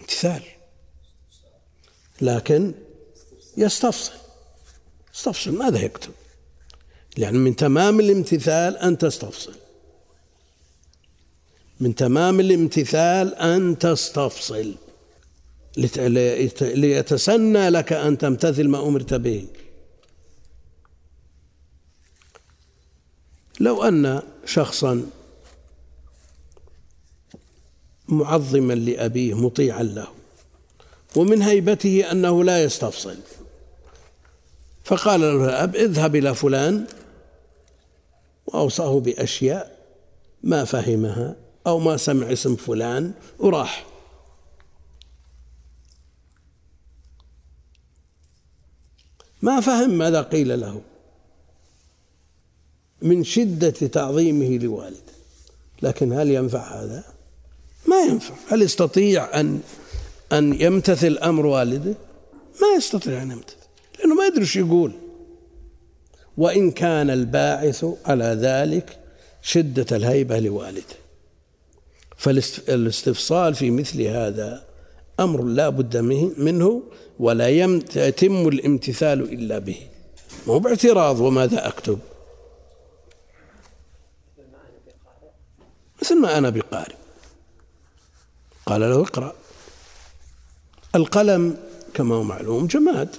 امتثال. 0.01 0.41
لكن 2.21 2.73
يستفصل. 3.57 4.13
استفصل 5.15 5.51
ماذا 5.51 5.79
يكتب؟ 5.79 6.11
يعني 7.17 7.37
من 7.37 7.55
تمام 7.55 7.99
الامتثال 7.99 8.77
أن 8.77 8.97
تستفصل. 8.97 9.53
من 11.79 11.95
تمام 11.95 12.39
الامتثال 12.39 13.35
أن 13.35 13.77
تستفصل. 13.77 14.75
ليتسنى 15.77 17.69
لك 17.69 17.93
أن 17.93 18.17
تمتثل 18.17 18.67
ما 18.67 18.87
أمرت 18.87 19.13
به. 19.13 19.47
لو 23.59 23.83
أن 23.83 24.21
شخصا 24.45 25.05
معظما 28.07 28.73
لأبيه 28.73 29.33
مطيعا 29.33 29.83
له 29.83 30.07
ومن 31.15 31.41
هيبته 31.41 32.11
أنه 32.11 32.43
لا 32.43 32.63
يستفصل 32.63 33.17
فقال 34.83 35.21
له 35.21 35.45
الأب 35.45 35.75
اذهب 35.75 36.15
إلى 36.15 36.35
فلان 36.35 36.85
وأوصاه 38.45 38.99
بأشياء 38.99 39.77
ما 40.43 40.65
فهمها 40.65 41.35
أو 41.67 41.79
ما 41.79 41.97
سمع 41.97 42.31
اسم 42.31 42.55
فلان 42.55 43.11
وراح. 43.39 43.92
ما 49.43 49.61
فهم 49.61 49.89
ماذا 49.89 50.21
قيل 50.21 50.59
له 50.59 50.81
من 53.01 53.23
شدة 53.23 53.69
تعظيمه 53.69 54.57
لوالده 54.57 55.13
لكن 55.81 56.13
هل 56.13 56.31
ينفع 56.31 56.83
هذا؟ 56.83 57.03
ما 57.87 58.01
ينفع 58.01 58.33
هل 58.47 58.61
يستطيع 58.61 59.39
أن 59.39 59.59
أن 60.31 60.61
يمتثل 60.61 61.17
أمر 61.17 61.45
والده؟ 61.45 61.95
ما 62.61 62.67
يستطيع 62.77 63.21
أن 63.21 63.31
يمتثل 63.31 63.57
لأنه 63.99 64.15
ما 64.15 64.25
يدري 64.25 64.41
إيش 64.41 64.55
يقول 64.55 64.91
وإن 66.37 66.71
كان 66.71 67.09
الباعث 67.09 67.85
على 68.05 68.25
ذلك 68.25 68.99
شدة 69.41 69.97
الهيبة 69.97 70.39
لوالده 70.39 70.95
فالاستفصال 72.17 73.55
في 73.55 73.71
مثل 73.71 74.01
هذا 74.01 74.72
أمر 75.19 75.43
لا 75.43 75.69
بد 75.69 75.97
منه 76.37 76.83
ولا 77.19 77.49
يتم 77.95 78.47
الامتثال 78.47 79.33
إلا 79.33 79.59
به. 79.59 79.87
مو 80.47 80.59
باعتراض 80.59 81.19
وماذا 81.19 81.67
أكتب؟ 81.67 81.99
مثل 86.01 86.21
ما 86.21 86.37
أنا 86.37 86.49
بقارئ؟ 86.49 86.95
قال 88.65 88.81
له 88.81 89.01
اقرأ. 89.01 89.33
القلم 90.95 91.57
كما 91.93 92.15
هو 92.15 92.23
معلوم 92.23 92.67
جماد. 92.67 93.15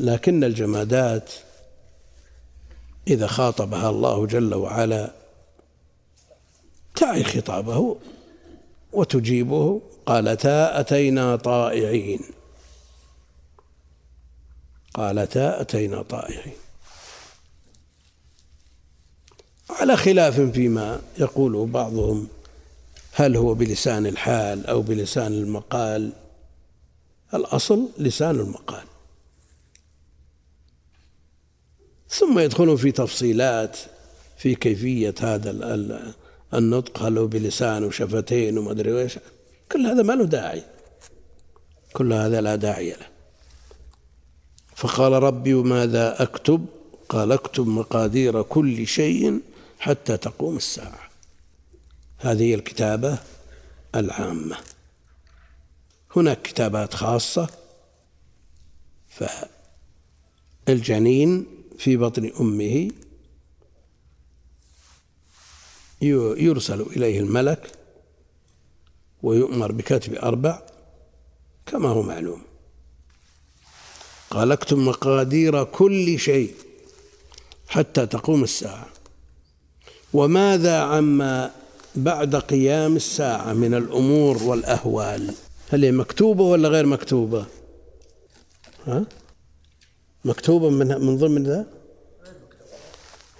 لكن 0.00 0.44
الجمادات 0.44 1.32
إذا 3.08 3.26
خاطبها 3.26 3.90
الله 3.90 4.26
جل 4.26 4.54
وعلا 4.54 5.12
تعي 6.96 7.24
خطابه. 7.24 7.96
وتجيبه. 8.92 9.80
قالتا 10.06 10.80
أتينا 10.80 11.36
طائعين. 11.36 12.20
قالتا 14.94 15.60
أتينا 15.60 16.02
طائعين. 16.02 16.52
على 19.70 19.96
خلاف 19.96 20.40
فيما 20.40 21.00
يقوله 21.18 21.66
بعضهم 21.66 22.28
هل 23.12 23.36
هو 23.36 23.54
بلسان 23.54 24.06
الحال 24.06 24.66
أو 24.66 24.82
بلسان 24.82 25.32
المقال؟ 25.32 26.12
الأصل 27.34 27.88
لسان 27.98 28.40
المقال. 28.40 28.84
ثم 32.08 32.38
يدخلون 32.38 32.76
في 32.76 32.92
تفصيلات 32.92 33.78
في 34.38 34.54
كيفية 34.54 35.14
هذا 35.20 35.50
النطق 36.54 37.02
هل 37.02 37.18
هو 37.18 37.26
بلسان 37.26 37.84
وشفتين 37.84 38.58
وما 38.58 38.70
أدري 38.70 39.02
إيش 39.02 39.18
كل 39.72 39.86
هذا 39.86 40.02
ما 40.02 40.12
له 40.12 40.24
داعي. 40.24 40.62
كل 41.92 42.12
هذا 42.12 42.40
لا 42.40 42.56
داعي 42.56 42.90
له. 42.90 43.06
فقال 44.76 45.12
ربي 45.12 45.54
ماذا 45.54 46.22
أكتب؟ 46.22 46.66
قال 47.08 47.32
اكتب 47.32 47.66
مقادير 47.66 48.42
كل 48.42 48.86
شيء 48.86 49.40
حتى 49.78 50.16
تقوم 50.16 50.56
الساعة. 50.56 51.10
هذه 52.18 52.54
الكتابة 52.54 53.18
العامة. 53.94 54.56
هناك 56.16 56.42
كتابات 56.42 56.94
خاصة. 56.94 57.48
فالجنين 60.66 61.46
في 61.78 61.96
بطن 61.96 62.32
أمه 62.40 62.90
يرسل 66.02 66.80
إليه 66.80 67.20
الملك 67.20 67.72
ويؤمر 69.22 69.72
بكتب 69.72 70.14
أربع 70.14 70.62
كما 71.66 71.88
هو 71.88 72.02
معلوم. 72.02 72.42
قال 74.30 74.52
اكتب 74.52 74.78
مقادير 74.78 75.64
كل 75.64 76.18
شيء 76.18 76.54
حتى 77.68 78.06
تقوم 78.06 78.44
الساعة. 78.44 78.86
وماذا 80.12 80.80
عما 80.80 81.50
بعد 81.94 82.36
قيام 82.36 82.96
الساعة 82.96 83.52
من 83.52 83.74
الأمور 83.74 84.42
والأهوال؟ 84.42 85.34
هل 85.70 85.84
هي 85.84 85.92
مكتوبة 85.92 86.44
ولا 86.44 86.68
غير 86.68 86.86
مكتوبة؟ 86.86 87.46
ها؟ 88.86 89.04
مكتوبة 90.24 90.70
من 90.70 90.86
من 90.86 91.16
ضمن 91.18 91.44
ذا؟ 91.44 91.66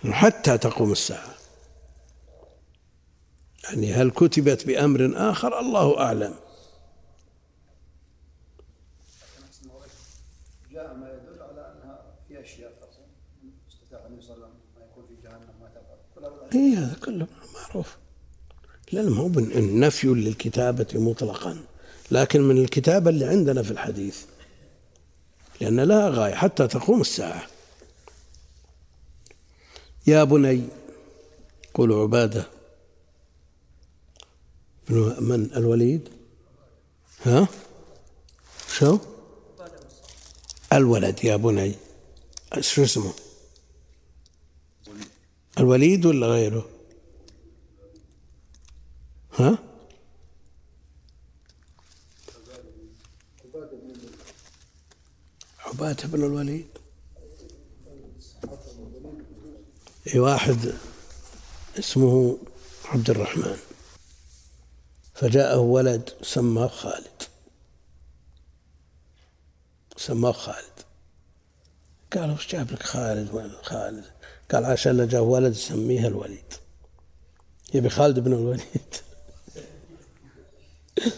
حتى 0.04 0.58
تقوم 0.58 0.92
الساعة. 0.92 1.39
يعني 3.70 3.92
هل 3.92 4.10
كتبت 4.10 4.66
بأمر 4.66 5.12
آخر؟ 5.30 5.60
الله 5.60 6.00
أعلم. 6.00 6.34
إيه 16.54 16.78
هذا 16.78 16.96
كله 17.04 17.26
معروف. 17.54 17.96
لا 18.92 19.02
ما 19.02 19.16
هو 19.16 19.28
نفي 19.56 20.06
للكتابة 20.06 20.86
مطلقا. 20.94 21.58
لكن 22.10 22.40
من 22.40 22.58
الكتابة 22.58 23.10
اللي 23.10 23.24
عندنا 23.24 23.62
في 23.62 23.70
الحديث. 23.70 24.24
لأن 25.60 25.80
لها 25.80 26.08
غاية 26.08 26.34
حتى 26.34 26.66
تقوم 26.66 27.00
الساعة. 27.00 27.46
يا 30.06 30.24
بني 30.24 30.62
قول 31.74 31.92
عبادة 31.92 32.59
من؟ 34.90 35.50
الوليد؟ 35.56 36.08
ها؟ 37.22 37.48
شو؟ 38.68 38.98
الولد 40.72 41.24
يا 41.24 41.36
بني. 41.36 41.74
شو 42.60 42.82
اسمه؟ 42.82 43.12
الوليد 45.58 46.06
ولا 46.06 46.26
غيره؟ 46.26 46.68
ها؟ 49.38 49.58
عبادة 55.58 56.08
بن 56.08 56.24
الوليد. 56.24 56.66
اي 60.14 60.18
واحد 60.18 60.74
اسمه 61.78 62.38
عبد 62.84 63.10
الرحمن. 63.10 63.69
فجاءه 65.20 65.58
ولد 65.58 66.10
سماه 66.22 66.68
خالد. 66.68 67.22
سماه 69.96 70.32
خالد. 70.32 70.84
قال 72.12 72.30
وش 72.30 72.46
جاب 72.46 72.72
لك 72.72 72.82
خالد؟ 72.82 73.34
وين 73.34 73.52
خالد؟ 73.62 74.04
قال 74.52 74.64
عشان 74.64 75.08
جاء 75.08 75.22
ولد 75.22 75.52
يسميه 75.52 76.06
الوليد. 76.06 76.54
يبي 77.74 77.88
خالد 77.88 78.18
بن 78.18 78.32
الوليد. 78.32 78.94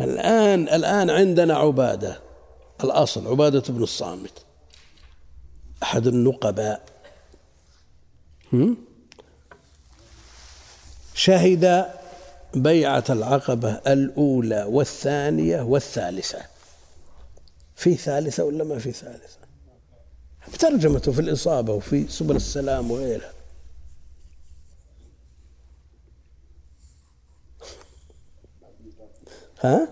الآن 0.00 0.68
الآن 0.68 1.10
عندنا 1.10 1.54
عبادة. 1.54 2.20
الأصل 2.84 3.26
عبادة 3.26 3.62
بن 3.68 3.82
الصامت. 3.82 4.44
أحد 5.82 6.06
النقباء. 6.06 6.84
شهد 11.14 11.97
بيعة 12.54 13.04
العقبة 13.10 13.72
الأولى 13.72 14.64
والثانية 14.64 15.62
والثالثة. 15.62 16.42
في 17.76 17.94
ثالثة 17.94 18.44
ولا 18.44 18.64
ما 18.64 18.78
في 18.78 18.92
ثالثة؟ 18.92 19.38
بترجمته 20.52 21.12
في 21.12 21.20
الإصابة 21.20 21.72
وفي 21.72 22.08
سبل 22.08 22.36
السلام 22.36 22.90
وغيرها. 22.90 23.32
ها؟ 29.60 29.88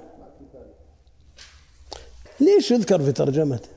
ليش 2.40 2.70
يذكر 2.70 3.04
في 3.04 3.12
ترجمته؟ 3.12 3.68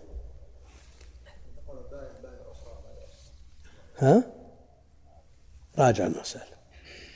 ها؟ 3.97 4.23
راجع 5.77 6.05
المسألة. 6.05 6.57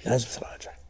لازم 0.06 0.28
تراجع. 0.28 0.83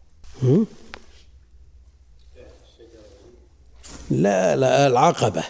لا 4.09 4.55
لا 4.55 4.87
العقبة 4.87 5.43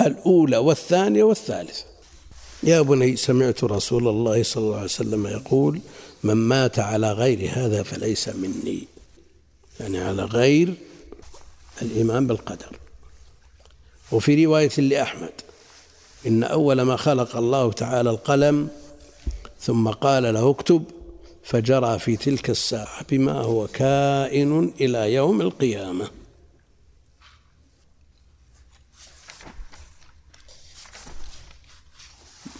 الأولى 0.00 0.56
والثانية 0.56 1.22
والثالثة. 1.22 1.84
يا 2.62 2.80
بني 2.80 3.16
سمعت 3.16 3.64
رسول 3.64 4.08
الله 4.08 4.42
صلى 4.42 4.62
الله 4.64 4.76
عليه 4.76 4.84
وسلم 4.84 5.26
يقول 5.26 5.80
من 6.22 6.34
مات 6.34 6.78
على 6.78 7.12
غير 7.12 7.50
هذا 7.52 7.82
فليس 7.82 8.28
مني. 8.28 8.88
يعني 9.80 10.00
على 10.00 10.22
غير 10.22 10.74
الإيمان 11.82 12.26
بالقدر. 12.26 12.76
وفي 14.12 14.44
رواية 14.46 14.80
لأحمد 14.80 15.32
إن 16.26 16.44
أول 16.44 16.82
ما 16.82 16.96
خلق 16.96 17.36
الله 17.36 17.72
تعالى 17.72 18.10
القلم 18.10 18.68
ثم 19.60 19.88
قال 19.88 20.22
له 20.34 20.50
اكتب 20.50 20.84
فجرى 21.48 21.98
في 21.98 22.16
تلك 22.16 22.50
الساعة 22.50 23.04
بما 23.10 23.32
هو 23.32 23.66
كائن 23.66 24.72
إلى 24.80 25.14
يوم 25.14 25.40
القيامة. 25.40 26.10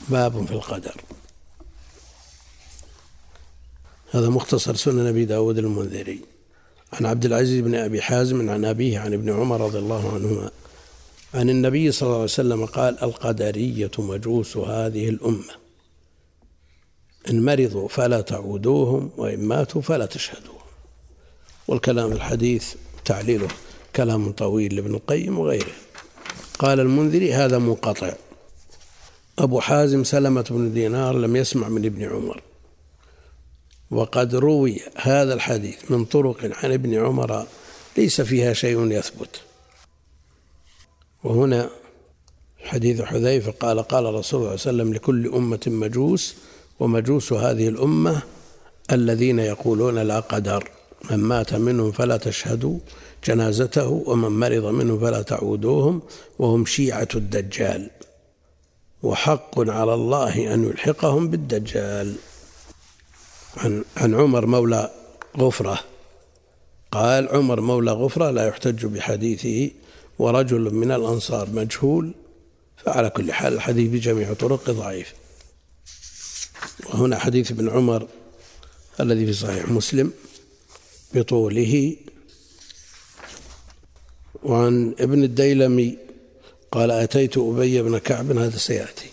باب 0.09 0.46
في 0.46 0.53
القدر. 0.53 0.94
هذا 4.11 4.29
مختصر 4.29 4.74
سنن 4.74 5.07
أبي 5.07 5.24
داود 5.24 5.59
المنذري. 5.59 6.20
عن 6.92 7.07
عبد 7.07 7.24
العزيز 7.24 7.61
بن 7.61 7.74
أبي 7.74 8.03
حازم 8.03 8.51
عن 8.51 8.64
أبيه 8.64 8.98
عن 8.98 9.12
ابن 9.12 9.33
عمر 9.40 9.61
رضي 9.61 9.79
الله 9.79 10.14
عنهما 10.14 10.51
عن 11.35 11.51
النبي 11.51 11.92
صلى 11.92 12.07
الله 12.07 12.14
عليه 12.14 12.24
وسلم 12.24 12.66
قال 12.66 13.03
القدرية 13.03 13.90
مجوس 13.98 14.57
هذه 14.57 15.09
الأمة. 15.09 15.67
إن 17.31 17.44
مرضوا 17.44 17.88
فلا 17.88 18.20
تعودوهم 18.20 19.11
وإن 19.16 19.40
ماتوا 19.40 19.83
فلا 19.83 20.07
تشهدوهم. 20.07 20.59
والكلام 21.68 22.12
الحديث 22.12 22.74
تعليله 23.04 23.48
كلام 23.96 24.33
طويل 24.33 24.76
لابن 24.76 24.94
القيم 24.94 25.38
وغيره. 25.38 25.72
قال 26.59 26.81
المنذري 26.81 27.35
هذا 27.35 27.59
منقطع. 27.59 28.14
أبو 29.38 29.61
حازم 29.61 30.04
سلمة 30.04 30.44
بن 30.50 30.72
دينار 30.72 31.18
لم 31.18 31.37
يسمع 31.37 31.68
من 31.68 31.85
ابن 31.85 32.04
عمر. 32.04 32.42
وقد 33.90 34.35
روي 34.35 34.81
هذا 34.96 35.35
الحديث 35.35 35.90
من 35.90 36.04
طرق 36.04 36.50
عن 36.64 36.72
ابن 36.72 36.94
عمر 36.94 37.46
ليس 37.96 38.20
فيها 38.20 38.52
شيء 38.52 38.90
يثبت. 38.90 39.40
وهنا 41.24 41.70
حديث 42.64 43.02
حذيفة 43.02 43.50
قال 43.50 43.83
قال 43.83 44.04
رسول 44.04 44.14
الله 44.14 44.22
صلى 44.22 44.40
الله 44.40 44.48
عليه 44.50 44.54
وسلم 44.54 44.94
لكل 44.94 45.35
أمة 45.35 45.61
مجوس 45.66 46.35
ومجوس 46.81 47.33
هذه 47.33 47.69
الأمة 47.69 48.23
الذين 48.93 49.38
يقولون 49.38 49.99
لا 49.99 50.21
قدر 50.21 50.71
من 51.11 51.17
مات 51.17 51.55
منهم 51.55 51.93
فلا 51.93 52.17
تشهدوا 52.17 52.79
جنازته 53.25 54.03
ومن 54.07 54.29
مرض 54.29 54.64
منهم 54.64 55.01
فلا 55.01 55.23
تعودوهم 55.23 56.03
وهم 56.38 56.67
شيعة 56.67 57.09
الدجال. 57.14 57.91
وحق 59.03 59.71
على 59.71 59.95
الله 59.95 60.55
أن 60.55 60.64
يلحقهم 60.64 61.29
بالدجال. 61.29 62.14
عن 63.57 63.85
عن 63.97 64.14
عمر 64.14 64.47
مولى 64.47 64.91
غفرة. 65.38 65.79
قال 66.93 67.29
عمر 67.29 67.61
مولى 67.61 67.91
غفرة 67.91 68.31
لا 68.31 68.47
يحتج 68.47 68.87
بحديثه 68.87 69.71
ورجل 70.19 70.75
من 70.75 70.93
الأنصار 70.93 71.49
مجهول 71.51 72.12
فعلى 72.77 73.11
كل 73.11 73.33
حال 73.33 73.53
الحديث 73.55 73.91
بجميع 73.93 74.33
طرق 74.33 74.71
ضعيف. 74.71 75.14
وهنا 76.87 77.19
حديث 77.19 77.51
ابن 77.51 77.69
عمر 77.69 78.09
الذي 79.01 79.27
في 79.27 79.33
صحيح 79.33 79.69
مسلم 79.69 80.12
بطوله. 81.14 81.97
وعن 84.43 84.95
ابن 85.01 85.25
الديلمي 85.25 85.99
قال 86.73 86.91
أتيت 86.91 87.38
أبي 87.38 87.83
بن 87.83 87.99
كعب 87.99 88.38
هذا 88.38 88.59
سيأتي. 88.59 89.11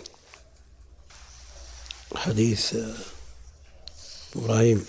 حديث 2.16 2.78
إبراهيم. 4.36 4.86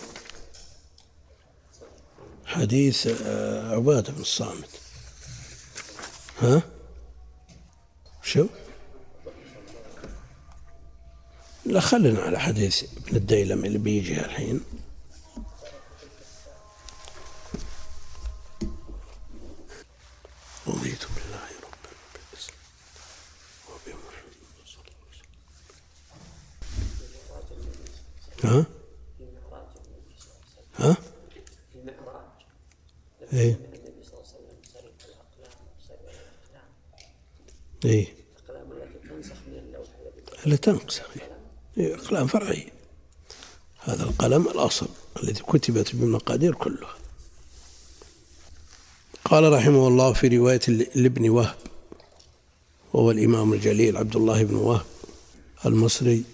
حديث 2.47 3.07
عبادة 3.73 4.12
بن 4.12 4.21
الصامت. 4.21 4.69
ها؟ 6.39 6.62
شو؟ 8.23 8.47
لا 11.66 11.81
خلنا 11.81 12.20
على 12.20 12.40
حديث 12.40 12.85
ابن 12.96 13.16
الديلم 13.16 13.64
اللي 13.64 13.79
بيجي 13.79 14.20
الحين. 14.20 14.61
رضيت 20.66 21.05
بالله 21.14 21.48
ربا 21.62 21.90
وبمحمد 23.68 24.37
صلى 24.66 24.85
الله 24.85 25.07
عليه 25.07 25.20
وسلم 28.42 28.50
ها؟ 28.50 28.66
ها؟ 30.79 30.96
إيه. 33.33 33.59
إيه. 37.85 38.16
تنقص 40.57 41.01
أقلام 41.79 42.27
فرعية 42.27 42.72
هذا 43.79 44.03
القلم 44.03 44.49
الأصل 44.49 44.89
الذي 45.22 45.43
كتبت 45.43 45.97
بالمقادير 45.97 46.55
كلها. 46.55 46.97
قال 49.24 49.53
رحمه 49.53 49.89
الله 49.89 50.12
في 50.12 50.29
رواية 50.29 50.61
لابن 50.95 51.29
وهب 51.29 51.57
وهو 52.93 53.11
الإمام 53.11 53.53
الجليل 53.53 53.97
عبد 53.97 54.16
الله 54.16 54.45
بن 54.45 54.55
وهب 54.55 54.87
المصري. 55.66 56.24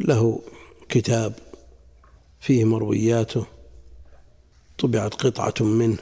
له 0.00 0.42
كتاب 0.88 1.32
فيه 2.40 2.64
مروياته 2.64 3.46
طبعت 4.78 5.14
قطعة 5.14 5.64
منه. 5.64 5.98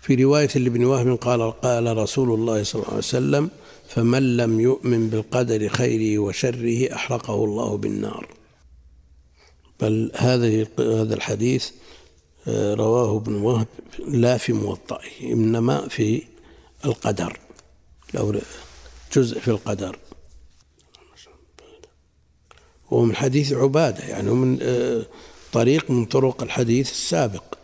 في 0.00 0.14
رواية 0.14 0.50
لابن 0.54 0.84
وهب 0.84 1.18
قال 1.18 1.60
قال 1.60 1.96
رسول 1.96 2.34
الله 2.40 2.62
صلى 2.62 2.82
الله 2.82 2.88
عليه 2.88 2.98
وسلم 2.98 3.50
فمن 3.88 4.36
لم 4.36 4.60
يؤمن 4.60 5.08
بالقدر 5.10 5.68
خيره 5.68 6.18
وشره 6.18 6.94
أحرقه 6.94 7.44
الله 7.44 7.76
بالنار. 7.76 8.28
بل 9.80 10.12
هذه 10.14 10.66
هذا 10.78 11.14
الحديث 11.14 11.70
آه، 12.48 12.74
رواه 12.74 13.16
ابن 13.16 13.34
وهب 13.34 13.66
لا 14.08 14.36
في 14.36 14.52
موطئه 14.52 15.32
إنما 15.32 15.88
في 15.88 16.22
القدر 16.84 17.38
لو 18.14 18.40
جزء 19.12 19.40
في 19.40 19.48
القدر. 19.48 19.98
وهو 22.90 23.04
من 23.04 23.16
حديث 23.16 23.52
عبادة 23.52 24.04
يعني 24.04 24.30
من 24.30 24.58
آه، 24.62 25.06
طريق 25.52 25.90
من 25.90 26.04
طرق 26.04 26.42
الحديث 26.42 26.90
السابق. 26.90 27.55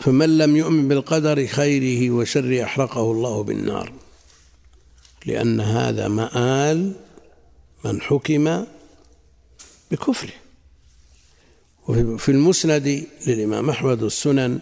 فمن 0.00 0.38
لم 0.38 0.56
يؤمن 0.56 0.88
بالقدر 0.88 1.46
خيره 1.46 2.10
وشره 2.10 2.64
أحرقه 2.64 3.12
الله 3.12 3.42
بالنار 3.42 3.92
لأن 5.26 5.60
هذا 5.60 6.08
مآل 6.08 6.92
من 7.84 8.00
حكم 8.00 8.64
بكفره. 9.90 10.32
وفي 11.88 12.28
المسند 12.28 13.06
للإمام 13.26 13.70
أحمد 13.70 14.02
والسنن 14.02 14.58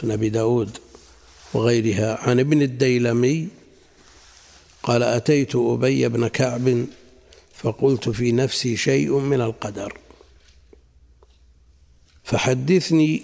سنن 0.00 0.10
أبي 0.10 0.28
داود 0.28 0.78
وغيرها 1.54 2.20
عن 2.20 2.40
ابن 2.40 2.62
الديلمي 2.62 3.48
قال 4.82 5.02
أتيت 5.02 5.56
أبي 5.56 6.08
بن 6.08 6.28
كعب 6.28 6.86
فقلت 7.54 8.08
في 8.08 8.32
نفسي 8.32 8.76
شيء 8.76 9.18
من 9.18 9.40
القدر 9.40 9.98
فحدثني 12.24 13.22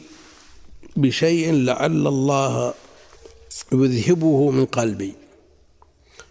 بشيء 0.97 1.53
لعل 1.53 2.07
الله 2.07 2.74
يذهبه 3.72 4.51
من 4.51 4.64
قلبي. 4.66 5.12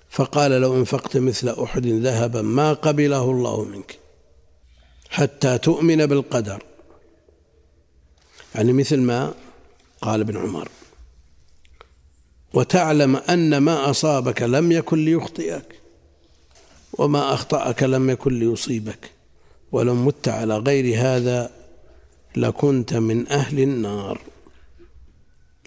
فقال 0.10 0.52
لو 0.52 0.76
انفقت 0.76 1.18
مثل 1.18 1.50
أحد 1.64 1.88
ذهبا 1.88 2.42
ما 2.42 2.74
قبله 2.74 3.32
الله 3.32 3.64
منك 3.64 4.00
حتى 5.10 5.58
تؤمن 5.58 6.06
بالقدر. 6.06 6.64
يعني 8.56 8.74
مثل 8.74 9.00
ما 9.00 9.34
قال 10.02 10.22
ابن 10.22 10.38
عمر 10.38 10.70
وتعلم 12.54 13.16
أن 13.16 13.58
ما 13.58 13.90
أصابك 13.90 14.42
لم 14.42 14.72
يكن 14.72 15.06
ليخطئك 15.06 15.80
وما 16.94 17.34
أخطأك 17.34 17.84
لم 17.84 18.10
يكن 18.10 18.40
ليصيبك 18.40 19.12
ولو 19.72 19.96
مت 19.96 20.28
على 20.28 20.58
غير 20.58 20.98
هذا 20.98 21.52
لكنت 22.36 22.94
من 22.94 23.28
أهل 23.28 23.60
النار. 23.60 24.22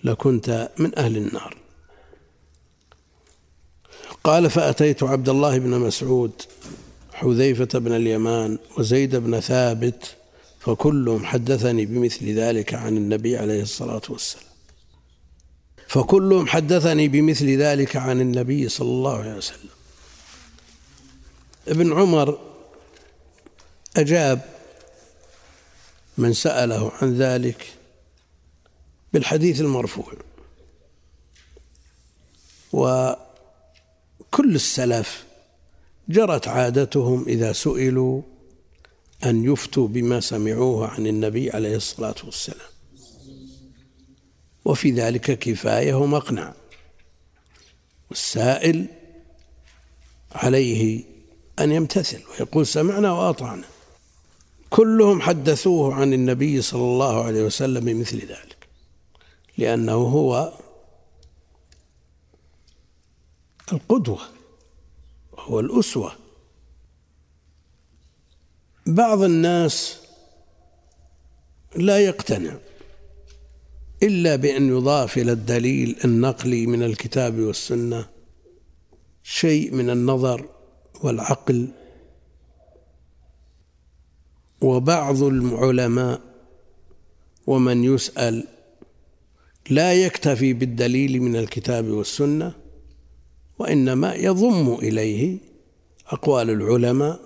لكنت 0.05 0.71
من 0.79 0.99
أهل 0.99 1.17
النار. 1.17 1.57
قال 4.25 4.51
فأتيت 4.51 5.03
عبد 5.03 5.29
الله 5.29 5.59
بن 5.59 5.71
مسعود 5.71 6.33
حذيفة 7.13 7.79
بن 7.79 7.93
اليمان 7.93 8.59
وزيد 8.79 9.17
بن 9.17 9.41
ثابت 9.41 10.17
فكلهم 10.61 11.25
حدثني 11.25 11.87
بمثل 11.87 12.35
ذلك 12.35 12.75
عن 12.75 12.97
النبي 12.97 13.37
عليه 13.37 13.63
الصلاة 13.63 14.03
والسلام. 14.09 14.47
فكلهم 15.89 16.47
حدثني 16.47 17.09
بمثل 17.09 17.59
ذلك 17.59 17.97
عن 17.97 18.21
النبي 18.21 18.69
صلى 18.69 18.89
الله 18.89 19.19
عليه 19.19 19.35
وسلم. 19.35 19.71
ابن 21.69 21.93
عمر 21.93 22.39
أجاب 23.97 24.41
من 26.19 26.33
سأله 26.33 26.93
عن 27.03 27.19
ذلك 27.19 27.73
بالحديث 29.13 29.61
المرفوع. 29.61 30.13
و 32.73 33.13
كل 34.31 34.55
السلف 34.55 35.25
جرت 36.09 36.49
عادتهم 36.49 37.25
إذا 37.29 37.53
سئلوا 37.53 38.23
أن 39.25 39.53
يفتوا 39.53 39.89
بما 39.89 40.21
سمعوه 40.21 40.89
عن 40.89 41.07
النبي 41.07 41.51
عليه 41.51 41.77
الصلاة 41.77 42.15
والسلام. 42.25 42.69
وفي 44.65 44.91
ذلك 44.91 45.39
كفاية 45.39 45.95
ومقنع. 45.95 46.55
والسائل 48.11 48.87
عليه 50.33 51.05
أن 51.59 51.73
يمتثل 51.73 52.21
ويقول 52.31 52.67
سمعنا 52.67 53.13
وأطعنا. 53.13 53.65
كلهم 54.71 55.21
حدثوه 55.21 55.95
عن 55.95 56.13
النبي 56.13 56.63
صلى 56.63 56.83
الله 56.83 57.25
عليه 57.25 57.43
وسلم 57.43 57.85
بمثل 57.85 58.19
ذلك. 58.19 58.52
لأنه 59.59 59.93
هو 59.93 60.53
القدوة 63.73 64.21
هو 65.39 65.61
الأسوة. 65.61 66.13
بعض 68.87 69.23
الناس 69.23 70.01
لا 71.77 71.99
يقتنع 71.99 72.57
إلا 74.03 74.37
بأن 74.37 74.69
يضاف 74.69 75.19
إلى 75.19 75.33
الدليل 75.33 75.97
النقلي 76.05 76.67
من 76.67 76.83
الكتاب 76.83 77.39
والسنة 77.39 78.09
شيء 79.23 79.75
من 79.75 79.91
النظر 79.91 80.49
والعقل. 81.03 81.69
وبعض 84.61 85.23
العلماء 85.23 86.21
ومن 87.47 87.85
يسأل 87.85 88.49
لا 89.71 89.93
يكتفي 89.93 90.53
بالدليل 90.53 91.23
من 91.23 91.37
الكتاب 91.37 91.89
والسنة 91.89 92.55
وإنما 93.59 94.15
يضم 94.15 94.75
إليه 94.75 95.39
أقوال 96.09 96.51
العلماء 96.51 97.21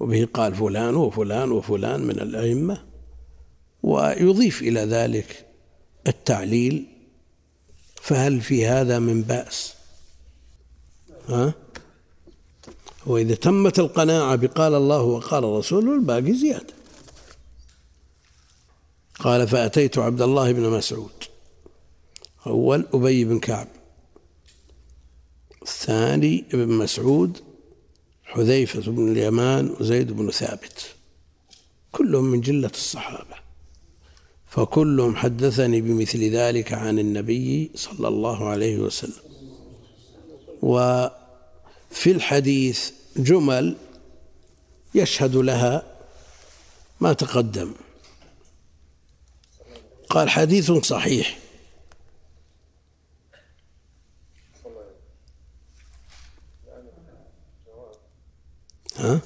وبه 0.00 0.28
قال 0.34 0.54
فلان 0.54 0.94
وفلان 0.94 1.52
وفلان 1.52 2.00
من 2.00 2.20
الأئمة 2.20 2.82
ويضيف 3.82 4.62
إلى 4.62 4.80
ذلك 4.80 5.46
التعليل 6.06 6.86
فهل 7.94 8.40
في 8.40 8.66
هذا 8.66 8.98
من 8.98 9.22
بأس؟ 9.22 9.74
ها؟ 11.28 11.54
وإذا 13.06 13.34
تمت 13.34 13.78
القناعة 13.78 14.36
بقال 14.36 14.74
الله 14.74 15.02
وقال 15.02 15.44
الرسول 15.44 15.94
الباقي 15.94 16.32
زيادة. 16.32 16.74
قال 19.22 19.48
فأتيت 19.48 19.98
عبد 19.98 20.22
الله 20.22 20.52
بن 20.52 20.70
مسعود. 20.70 21.24
أول 22.46 22.86
أبي 22.94 23.24
بن 23.24 23.38
كعب. 23.38 23.68
الثاني 25.62 26.44
ابن 26.54 26.68
مسعود 26.68 27.38
حذيفة 28.24 28.92
بن 28.92 29.12
اليمان 29.12 29.74
وزيد 29.80 30.12
بن 30.12 30.30
ثابت. 30.30 30.94
كلهم 31.92 32.24
من 32.24 32.40
جلة 32.40 32.70
الصحابة. 32.74 33.36
فكلهم 34.48 35.16
حدثني 35.16 35.80
بمثل 35.80 36.30
ذلك 36.30 36.72
عن 36.72 36.98
النبي 36.98 37.70
صلى 37.74 38.08
الله 38.08 38.48
عليه 38.48 38.78
وسلم. 38.78 39.22
وفي 40.62 42.06
الحديث 42.06 42.90
جمل 43.16 43.76
يشهد 44.94 45.36
لها 45.36 45.82
ما 47.00 47.12
تقدم. 47.12 47.72
قال 50.12 50.30
حديث 50.30 50.72
صحيح 50.72 51.38
ها؟ 58.96 59.20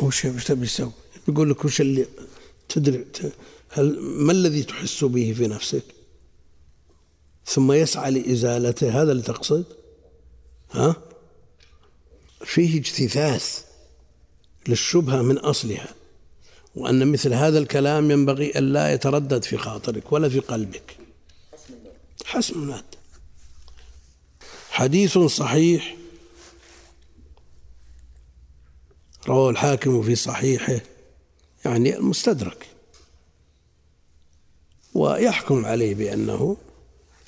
وش 0.00 0.24
وش 0.24 0.44
تبي 0.44 0.66
تسوي؟ 0.66 0.92
بيقول 1.28 1.50
لك 1.50 1.64
وش 1.64 1.80
اللي 1.80 2.06
تدري 2.68 3.06
هل 3.68 4.00
ما 4.00 4.32
الذي 4.32 4.62
تحس 4.62 5.04
به 5.04 5.32
في 5.32 5.46
نفسك؟ 5.46 5.84
ثم 7.46 7.72
يسعى 7.72 8.10
لإزالته 8.10 9.02
هذا 9.02 9.12
اللي 9.12 9.22
تقصد؟ 9.22 9.64
ها؟ 10.70 11.11
فيه 12.44 12.78
اجتثاث 12.78 13.64
للشبهة 14.68 15.22
من 15.22 15.38
أصلها 15.38 15.94
وأن 16.76 17.12
مثل 17.12 17.34
هذا 17.34 17.58
الكلام 17.58 18.10
ينبغي 18.10 18.58
أن 18.58 18.72
لا 18.72 18.92
يتردد 18.92 19.44
في 19.44 19.56
خاطرك 19.56 20.12
ولا 20.12 20.28
في 20.28 20.38
قلبك. 20.38 20.96
حسم 22.24 22.54
المادة 22.54 22.84
حديث 24.70 25.18
صحيح. 25.18 25.96
رواه 29.28 29.50
الحاكم 29.50 30.02
في 30.02 30.14
صحيحه 30.14 30.80
يعني 31.64 31.96
المستدرك. 31.96 32.66
ويحكم 34.94 35.66
عليه 35.66 35.94
بأنه 35.94 36.56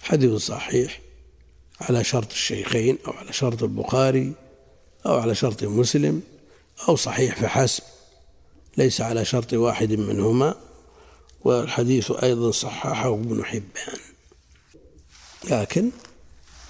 حديث 0.02 0.32
صحيح 0.32 1.00
على 1.80 2.04
شرط 2.04 2.30
الشيخين 2.30 2.98
أو 3.06 3.12
على 3.12 3.32
شرط 3.32 3.62
البخاري. 3.62 4.32
أو 5.06 5.18
على 5.18 5.34
شرط 5.34 5.64
مسلم 5.64 6.22
أو 6.88 6.96
صحيح 6.96 7.40
فحسب 7.40 7.82
ليس 8.76 9.00
على 9.00 9.24
شرط 9.24 9.52
واحد 9.52 9.92
منهما 9.92 10.54
والحديث 11.44 12.10
أيضا 12.10 12.50
صححه 12.50 13.14
ابن 13.14 13.44
حبان. 13.44 13.98
لكن 15.50 15.90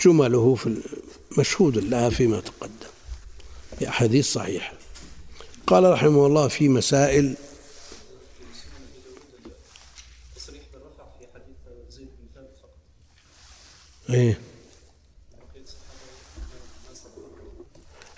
جمله 0.01 0.55
في 0.55 0.77
مشهود 1.39 1.79
لها 1.79 2.11
فيما 2.11 2.41
تقدم 2.41 2.89
بأحاديث 3.81 4.33
صحيحة. 4.33 4.73
قال 5.67 5.93
رحمه 5.93 6.27
الله 6.27 6.49
في 6.49 6.69
مسائل 6.69 7.37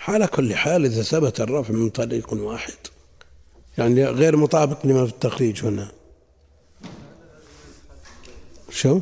على 0.07 0.27
كل 0.27 0.55
حال 0.55 0.85
إذا 0.85 1.01
ثبت 1.01 1.41
الرفع 1.41 1.73
من 1.73 1.89
طريق 1.89 2.33
واحد. 2.33 2.73
يعني 3.77 4.05
غير 4.05 4.37
مطابق 4.37 4.85
لما 4.85 5.05
في 5.05 5.11
التخريج 5.11 5.65
هنا. 5.65 5.91
شو؟ 8.69 8.99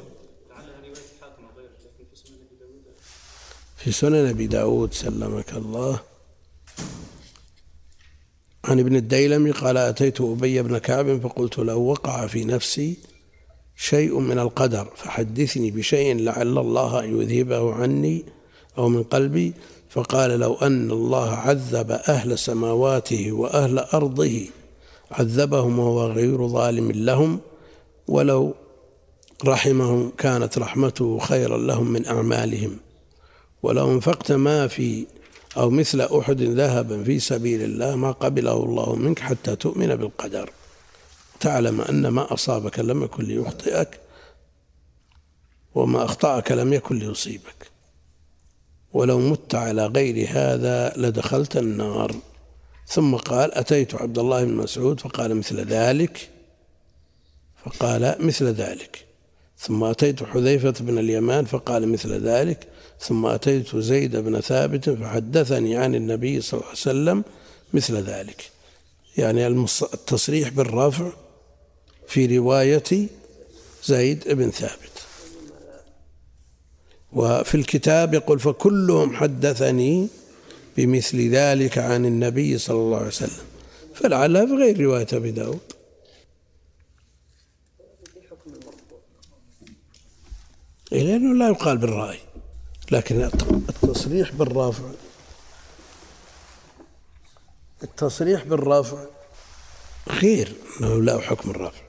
في 3.78 3.92
سنن 3.92 4.30
أبي 4.30 4.48
داود 4.48 4.94
سلمك 4.94 5.54
الله. 5.54 6.00
عن 8.66 8.80
ابن 8.80 8.96
الديلمي 8.96 9.52
قال 9.52 9.78
أتيت 9.78 10.22
أبي 10.22 10.62
بن 10.62 10.78
كعب 10.78 11.22
فقلت 11.22 11.58
لو 11.58 11.82
وقع 11.82 12.28
في 12.28 12.46
نفسي 12.46 12.98
شيء 13.76 14.20
من 14.20 14.40
القدر 14.40 14.92
فحدثني 14.96 15.72
بشيء 15.72 16.16
لعل 16.16 16.58
الله 16.58 17.04
أن 17.04 17.22
يذهبه 17.22 17.74
عني 17.74 18.26
أو 18.78 18.90
من 18.90 19.04
قلبي. 19.04 19.54
فقال 19.96 20.40
لو 20.40 20.54
أن 20.54 20.92
الله 20.92 21.32
عذب 21.32 21.92
أهل 21.92 22.40
سماواته 22.40 23.32
وأهل 23.32 23.80
أرضه 23.80 24.42
عذبهم 25.12 25.80
وهو 25.80 26.12
غير 26.12 26.48
ظالم 26.48 26.92
لهم 26.92 27.40
ولو 28.08 28.56
رحمهم 29.46 30.12
كانت 30.18 30.58
رحمته 30.58 31.20
خيرا 31.20 31.58
لهم 31.58 31.92
من 31.92 32.06
أعمالهم. 32.06 32.78
ولو 33.64 33.92
انفقت 33.92 34.32
ما 34.32 34.68
في 34.68 35.06
أو 35.58 35.70
مثل 35.70 36.02
أحد 36.02 36.42
ذهبا 36.42 37.04
في 37.04 37.20
سبيل 37.20 37.62
الله 37.62 37.96
ما 37.96 38.12
قبله 38.12 38.64
الله 38.64 38.96
منك 38.96 39.20
حتى 39.20 39.56
تؤمن 39.56 39.96
بالقدر. 39.96 40.50
تعلم 41.40 41.82
أن 41.82 42.08
ما 42.08 42.34
أصابك 42.34 42.80
لم 42.80 43.04
يكن 43.04 43.24
ليخطئك 43.24 44.00
وما 45.76 46.06
أخطأك 46.06 46.52
لم 46.52 46.74
يكن 46.74 47.00
ليصيبك. 47.00 47.75
ولو 48.96 49.20
مت 49.20 49.56
على 49.56 49.86
غير 49.86 50.28
هذا 50.30 50.94
لدخلت 50.98 51.58
النار. 51.58 52.16
ثم 52.88 53.16
قال 53.16 53.54
أتيت 53.54 53.96
عبد 53.96 54.18
الله 54.20 54.44
بن 54.44 54.54
مسعود؟ 54.54 55.00
فقال 55.00 55.36
مثل 55.36 55.66
ذلك. 55.66 56.30
فقال 57.66 58.16
مثل 58.20 58.46
ذلك. 58.46 59.06
ثم 59.60 59.84
أتيت 59.84 60.24
حذيفة 60.24 60.74
بن 60.80 60.98
اليمان؟ 60.98 61.46
فقال 61.46 61.88
مثل 61.88 62.28
ذلك. 62.28 62.68
ثم 63.00 63.26
أتيت 63.26 63.76
زيد 63.76 64.16
بن 64.16 64.40
ثابت؟ 64.40 64.90
فحدثني 64.90 65.78
عن 65.78 65.96
النبي 65.96 66.42
صلى 66.42 66.58
الله 66.58 66.70
عليه 66.70 66.80
وسلم 66.80 67.24
مثل 67.74 67.96
ذلك. 67.96 68.50
يعني 69.18 69.48
التصريح 69.48 70.50
بالرفع 70.50 71.12
في 72.08 72.38
رواية 72.38 73.08
زيد 73.86 74.30
بن 74.34 74.52
ثابت. 74.52 74.95
وفي 77.16 77.56
الكتاب 77.56 78.14
يقول 78.14 78.40
فكلهم 78.40 79.16
حدثني 79.16 80.08
بمثل 80.78 81.30
ذلك 81.30 81.78
عن 81.78 82.06
النبي 82.06 82.58
صلى 82.58 82.78
الله 82.78 82.98
عليه 82.98 83.08
وسلم. 83.08 83.46
فلعلها 83.94 84.46
في 84.46 84.52
غير 84.52 84.82
رواية 84.82 85.08
أبي 85.14 85.32
داود. 85.32 85.60
إيه، 90.92 91.04
لأنه 91.04 91.36
لا 91.36 91.50
يقال 91.50 91.78
بالرأي 91.78 92.20
لكن 92.92 93.22
التصريح 93.24 94.32
بالرافع. 94.32 94.90
التصريح 97.84 98.44
بالرافع 98.44 98.98
غير 100.10 100.54
إنه 100.80 101.02
لا 101.02 101.20
حكم 101.20 101.50
الرافع. 101.50 101.82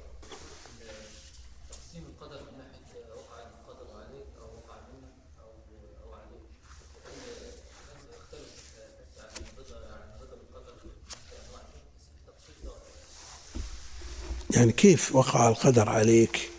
كيف 14.76 15.16
وقع 15.16 15.48
القدر 15.48 15.88
عليك؟ 15.88 16.50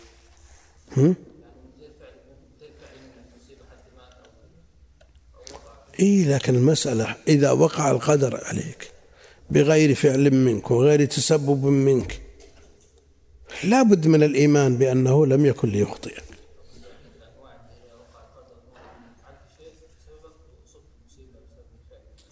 هم؟ 0.96 1.14
إيه 6.00 6.34
لكن 6.34 6.54
المسألة 6.54 7.16
إذا 7.28 7.50
وقع 7.50 7.90
القدر 7.90 8.44
عليك 8.44 8.90
بغير 9.50 9.94
فعل 9.94 10.30
منك 10.30 10.70
وغير 10.70 11.04
تسبب 11.04 11.64
منك 11.64 12.22
لا 13.64 13.82
بد 13.82 14.06
من 14.06 14.22
الإيمان 14.22 14.76
بأنه 14.76 15.26
لم 15.26 15.46
يكن 15.46 15.68
ليخطئك. 15.68 16.22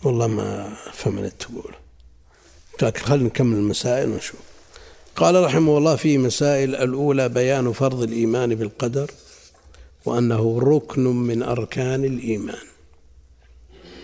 والله 0.05 0.27
ما 0.27 0.75
فهمت 0.93 1.33
تقول 1.41 1.75
لكن 2.83 3.01
خلينا 3.01 3.25
نكمل 3.25 3.57
المسائل 3.57 4.09
ونشوف. 4.09 4.56
قال 5.17 5.45
رحمه 5.45 5.79
الله 5.79 5.97
في 5.97 6.19
مسائل 6.19 6.75
الأولى 6.75 7.29
بيان 7.29 7.73
فرض 7.73 8.03
الإيمان 8.03 8.55
بالقدر 8.55 9.11
وأنه 10.05 10.59
ركن 10.61 11.05
من 11.05 11.43
أركان 11.43 12.05
الإيمان. 12.05 12.67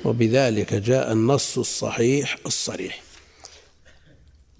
وبذلك 0.04 0.74
جاء 0.74 1.12
النص 1.12 1.58
الصحيح 1.58 2.36
الصريح. 2.46 3.02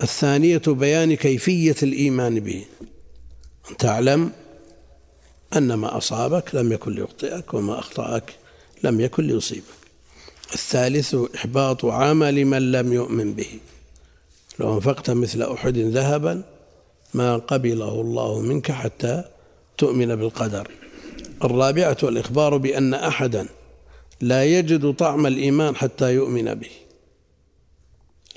الثانية 0.03 0.63
بيان 0.67 1.15
كيفية 1.15 1.77
الإيمان 1.83 2.41
به. 2.41 2.65
أن 3.71 3.77
تعلم 3.77 4.31
أن 5.57 5.75
ما 5.75 5.97
أصابك 5.97 6.55
لم 6.55 6.73
يكن 6.73 6.93
ليخطئك 6.93 7.55
وما 7.55 7.79
أخطأك 7.79 8.35
لم 8.83 9.01
يكن 9.01 9.27
ليصيبك. 9.27 9.65
الثالث 10.55 11.17
إحباط 11.35 11.85
عمل 11.85 12.45
من 12.45 12.73
لم 12.73 12.93
يؤمن 12.93 13.35
به. 13.35 13.59
لو 14.63 14.75
أنفقت 14.75 15.11
مثل 15.11 15.43
أحد 15.43 15.79
ذهبا 15.79 16.43
ما 17.15 17.37
قبله 17.37 18.01
الله 18.01 18.41
منك 18.41 18.73
حتى 18.73 19.25
تؤمن 19.79 20.17
بالقدر. 20.17 20.71
الرابعة 21.45 21.97
الإخبار 22.03 22.57
بأن 22.57 22.95
أحدا 22.95 23.49
لا 24.21 24.45
يجد 24.45 24.95
طعم 24.95 25.27
الإيمان 25.27 25.77
حتى 25.77 26.15
يؤمن 26.15 26.55
به. 26.55 26.71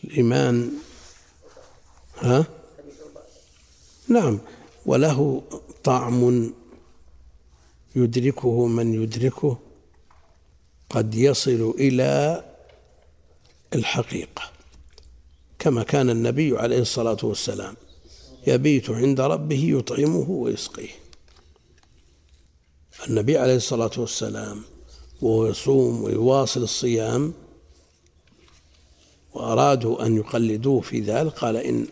الإيمان 0.03 0.71
ها؟ 2.17 2.45
نعم 4.07 4.39
وله 4.85 5.43
طعم 5.83 6.53
يدركه 7.95 8.65
من 8.65 9.03
يدركه 9.03 9.57
قد 10.89 11.15
يصل 11.15 11.73
إلى 11.79 12.43
الحقيقة. 13.75 14.54
كما 15.65 15.83
كان 15.83 16.09
النبي 16.09 16.57
عليه 16.57 16.79
الصلاة 16.79 17.17
والسلام. 17.23 17.75
يبيت 18.47 18.89
عند 18.89 19.21
ربه 19.21 19.63
يطعمه 19.77 20.29
ويسقيه. 20.29 20.89
النبي 23.07 23.37
عليه 23.37 23.55
الصلاة 23.55 23.91
والسلام 23.97 24.61
وهو 25.21 25.47
يصوم 25.47 26.03
ويواصل 26.03 26.63
الصيام 26.63 27.33
وأرادوا 29.33 30.05
أن 30.05 30.15
يقلدوه 30.15 30.81
في 30.81 30.99
ذلك 30.99 31.31
قال 31.33 31.57
إن 31.57 31.87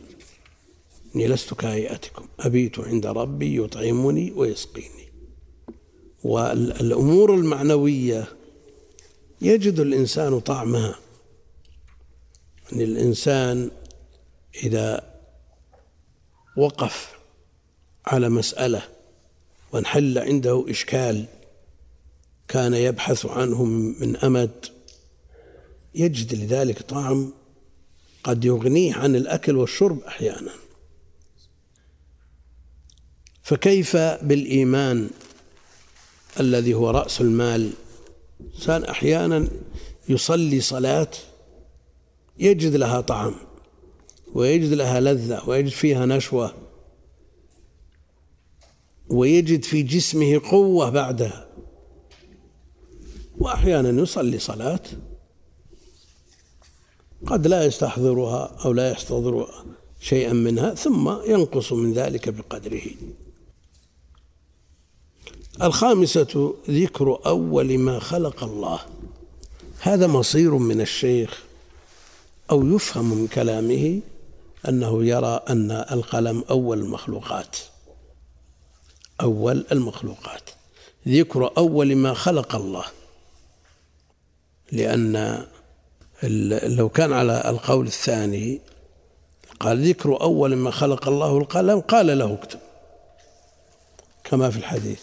إني 1.15 1.27
لست 1.27 1.53
كهيئتكم. 1.53 2.25
أبيت 2.39 2.79
عند 2.79 3.05
ربي 3.05 3.63
يطعمني 3.63 4.31
ويسقيني. 4.35 5.07
والأمور 6.23 7.35
المعنوية 7.35 8.27
يجد 9.41 9.79
الإنسان 9.79 10.39
طعمها. 10.39 10.95
أن 12.73 12.81
الإنسان 12.81 13.71
إذا 14.63 15.13
وقف 16.57 17.13
على 18.05 18.29
مسألة 18.29 18.83
وانحل 19.71 20.17
عنده 20.17 20.65
إشكال 20.69 21.25
كان 22.47 22.73
يبحث 22.73 23.25
عنه 23.25 23.63
من 23.63 24.17
أمد 24.17 24.65
يجد 25.95 26.33
لذلك 26.33 26.81
طعم 26.81 27.33
قد 28.23 28.45
يغنيه 28.45 28.93
عن 28.93 29.15
الأكل 29.15 29.57
والشرب 29.57 29.99
أحيانا. 30.03 30.51
فكيف 33.43 33.97
بالإيمان 33.97 35.09
الذي 36.39 36.73
هو 36.73 36.89
رأس 36.89 37.21
المال؟ 37.21 37.71
إنسان 38.55 38.83
أحيانا 38.83 39.47
يصلي 40.09 40.61
صلاة 40.61 41.11
يجد 42.37 42.75
لها 42.75 43.01
طعم 43.01 43.35
ويجد 44.33 44.73
لها 44.73 44.99
لذة 44.99 45.41
ويجد 45.49 45.69
فيها 45.69 46.05
نشوة 46.05 46.53
ويجد 49.09 49.63
في 49.63 49.83
جسمه 49.83 50.41
قوة 50.51 50.89
بعدها. 50.89 51.49
وأحيانا 53.37 54.01
يصلي 54.01 54.39
صلاة 54.39 54.79
قد 57.25 57.47
لا 57.47 57.65
يستحضرها 57.65 58.55
أو 58.65 58.73
لا 58.73 58.91
يستحضر 58.91 59.47
شيئا 59.99 60.33
منها 60.33 60.73
ثم 60.73 61.09
ينقص 61.27 61.73
من 61.73 61.93
ذلك 61.93 62.29
بقدره. 62.29 62.85
الخامسة 65.61 66.55
ذكر 66.69 67.19
أول 67.25 67.77
ما 67.77 67.99
خلق 67.99 68.43
الله. 68.43 68.79
هذا 69.79 70.07
مصير 70.07 70.57
من 70.57 70.81
الشيخ. 70.81 71.43
أو 72.51 72.75
يفهم 72.75 73.05
من 73.05 73.27
كلامه 73.27 74.01
أنه 74.69 75.05
يرى 75.05 75.39
أن 75.49 75.71
القلم 75.71 76.43
أول 76.49 76.79
المخلوقات. 76.79 77.57
أول 79.21 79.65
المخلوقات. 79.71 80.49
ذكر 81.07 81.51
أول 81.57 81.95
ما 81.95 82.13
خلق 82.13 82.55
الله. 82.55 82.85
لأن 84.71 85.45
لو 86.63 86.89
كان 86.89 87.13
على 87.13 87.49
القول 87.49 87.87
الثاني 87.87 88.61
قال 89.59 89.89
ذكر 89.89 90.21
أول 90.21 90.55
ما 90.55 90.71
خلق 90.71 91.07
الله 91.07 91.37
القلم 91.37 91.79
قال 91.79 92.17
له 92.17 92.33
اكتب. 92.33 92.59
كما 94.23 94.49
في 94.49 94.57
الحديث. 94.57 94.99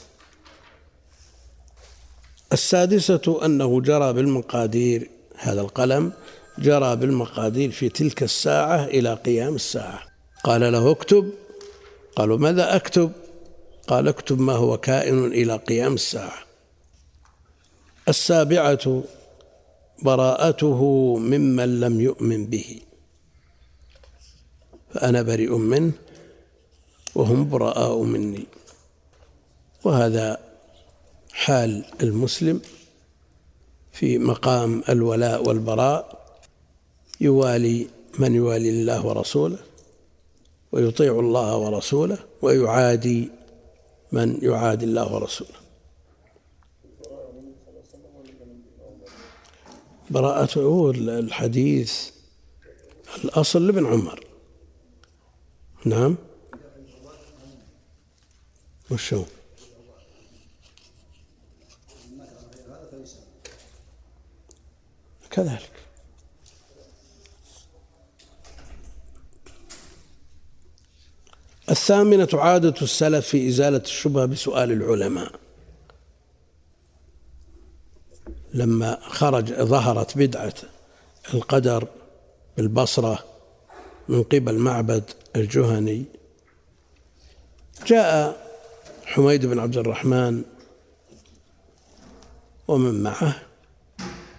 السادسة 2.53 3.41
أنه 3.45 3.81
جرى 3.81 4.13
بالمقادير 4.13 5.11
هذا 5.37 5.61
القلم 5.61 6.13
جرى 6.61 6.97
بالمقادير 6.97 7.71
في 7.71 7.89
تلك 7.89 8.23
الساعة 8.23 8.85
إلى 8.85 9.15
قيام 9.15 9.55
الساعة. 9.55 10.03
قال 10.45 10.61
له 10.73 10.91
اكتب. 10.91 11.33
قالوا 12.17 12.39
ماذا 12.39 12.77
أكتب؟ 12.77 13.13
قال 13.89 14.09
اكتب 14.09 14.41
ما 14.41 14.53
هو 14.53 14.77
كائن 14.77 15.25
إلى 15.25 15.57
قيام 15.57 15.95
الساعة. 15.95 16.39
السابعة 18.09 19.03
براءته 20.03 20.83
ممن 21.17 21.81
لم 21.81 22.01
يؤمن 22.01 22.47
به. 22.47 22.81
فأنا 24.95 25.23
بريء 25.23 25.57
منه 25.57 25.93
وهم 27.15 27.49
براء 27.49 28.03
مني. 28.03 28.47
وهذا 29.85 30.39
حال 31.33 31.85
المسلم 32.03 32.61
في 33.93 34.19
مقام 34.19 34.83
الولاء 34.89 35.49
والبراء. 35.49 36.20
يوالي 37.21 37.89
من 38.19 38.35
يوالي 38.35 38.71
الله 38.71 39.07
ورسوله 39.07 39.59
ويطيع 40.73 41.21
الله 41.21 41.57
ورسوله 41.57 42.19
ويعادي 42.43 43.31
من 44.13 44.39
يعادي 44.43 44.85
الله 44.85 45.15
ورسوله. 45.15 45.61
براءته 50.11 50.91
الحديث 50.91 52.11
الأصل 53.25 53.67
لابن 53.67 53.87
عمر. 53.87 54.25
نعم. 55.85 56.17
وشو؟ 58.91 59.25
كذلك. 65.31 65.80
الثامنة 71.71 72.29
عادة 72.33 72.75
السلف 72.83 73.27
في 73.27 73.49
إزالة 73.49 73.79
الشبهة 73.79 74.27
بسؤال 74.27 74.73
العلماء. 74.73 75.33
لما 78.55 78.99
خرج 79.03 79.53
ظهرت 79.53 80.19
بدعة 80.19 80.55
القدر 81.35 81.89
بالبصرة 82.57 83.19
من 84.09 84.23
قبل 84.23 84.55
معبد 84.55 85.05
الجهني 85.37 86.05
جاء 87.87 88.37
حميد 89.05 89.47
بن 89.47 89.59
عبد 89.59 89.77
الرحمن 89.77 90.43
ومن 92.69 93.03
معه 93.03 93.37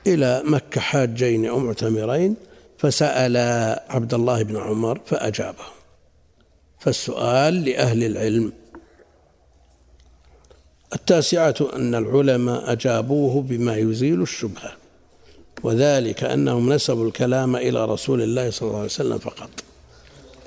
إلى 0.08 0.42
مكة 0.46 0.82
حاجين 0.82 1.46
أو 1.46 1.60
معتمرين 1.60 2.36
فسأل 2.78 3.38
عبد 3.90 4.14
الله 4.14 4.44
بن 4.44 4.58
عمر 4.58 5.00
فأجابه 5.06 5.81
فالسؤال 6.82 7.66
لأهل 7.66 8.04
العلم. 8.04 8.54
التاسعة 10.94 11.56
أن 11.74 11.96
العلماء 11.96 12.72
أجابوه 12.72 13.42
بما 13.42 13.78
يزيل 13.78 14.22
الشبهة 14.22 14.78
وذلك 15.64 16.24
أنهم 16.24 16.74
نسبوا 16.74 17.08
الكلام 17.08 17.56
إلى 17.56 17.86
رسول 17.86 18.22
الله 18.22 18.50
صلى 18.50 18.68
الله 18.68 18.78
عليه 18.78 18.86
وسلم 18.86 19.18
فقط 19.18 19.50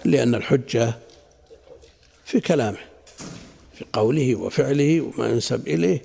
لأن 0.05 0.35
الحجة 0.35 0.95
في 2.25 2.41
كلامه 2.41 2.79
في 3.75 3.85
قوله 3.93 4.35
وفعله 4.35 5.01
وما 5.01 5.29
ينسب 5.29 5.69
إليه 5.69 6.03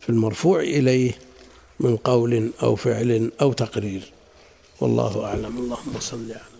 في 0.00 0.08
المرفوع 0.08 0.60
إليه 0.60 1.12
من 1.80 1.96
قول 1.96 2.50
أو 2.62 2.76
فعل 2.76 3.30
أو 3.40 3.52
تقرير. 3.52 4.12
والله 4.80 5.24
أعلم. 5.24 5.58
اللهم 5.58 6.00
صل 6.00 6.32
على 6.32 6.57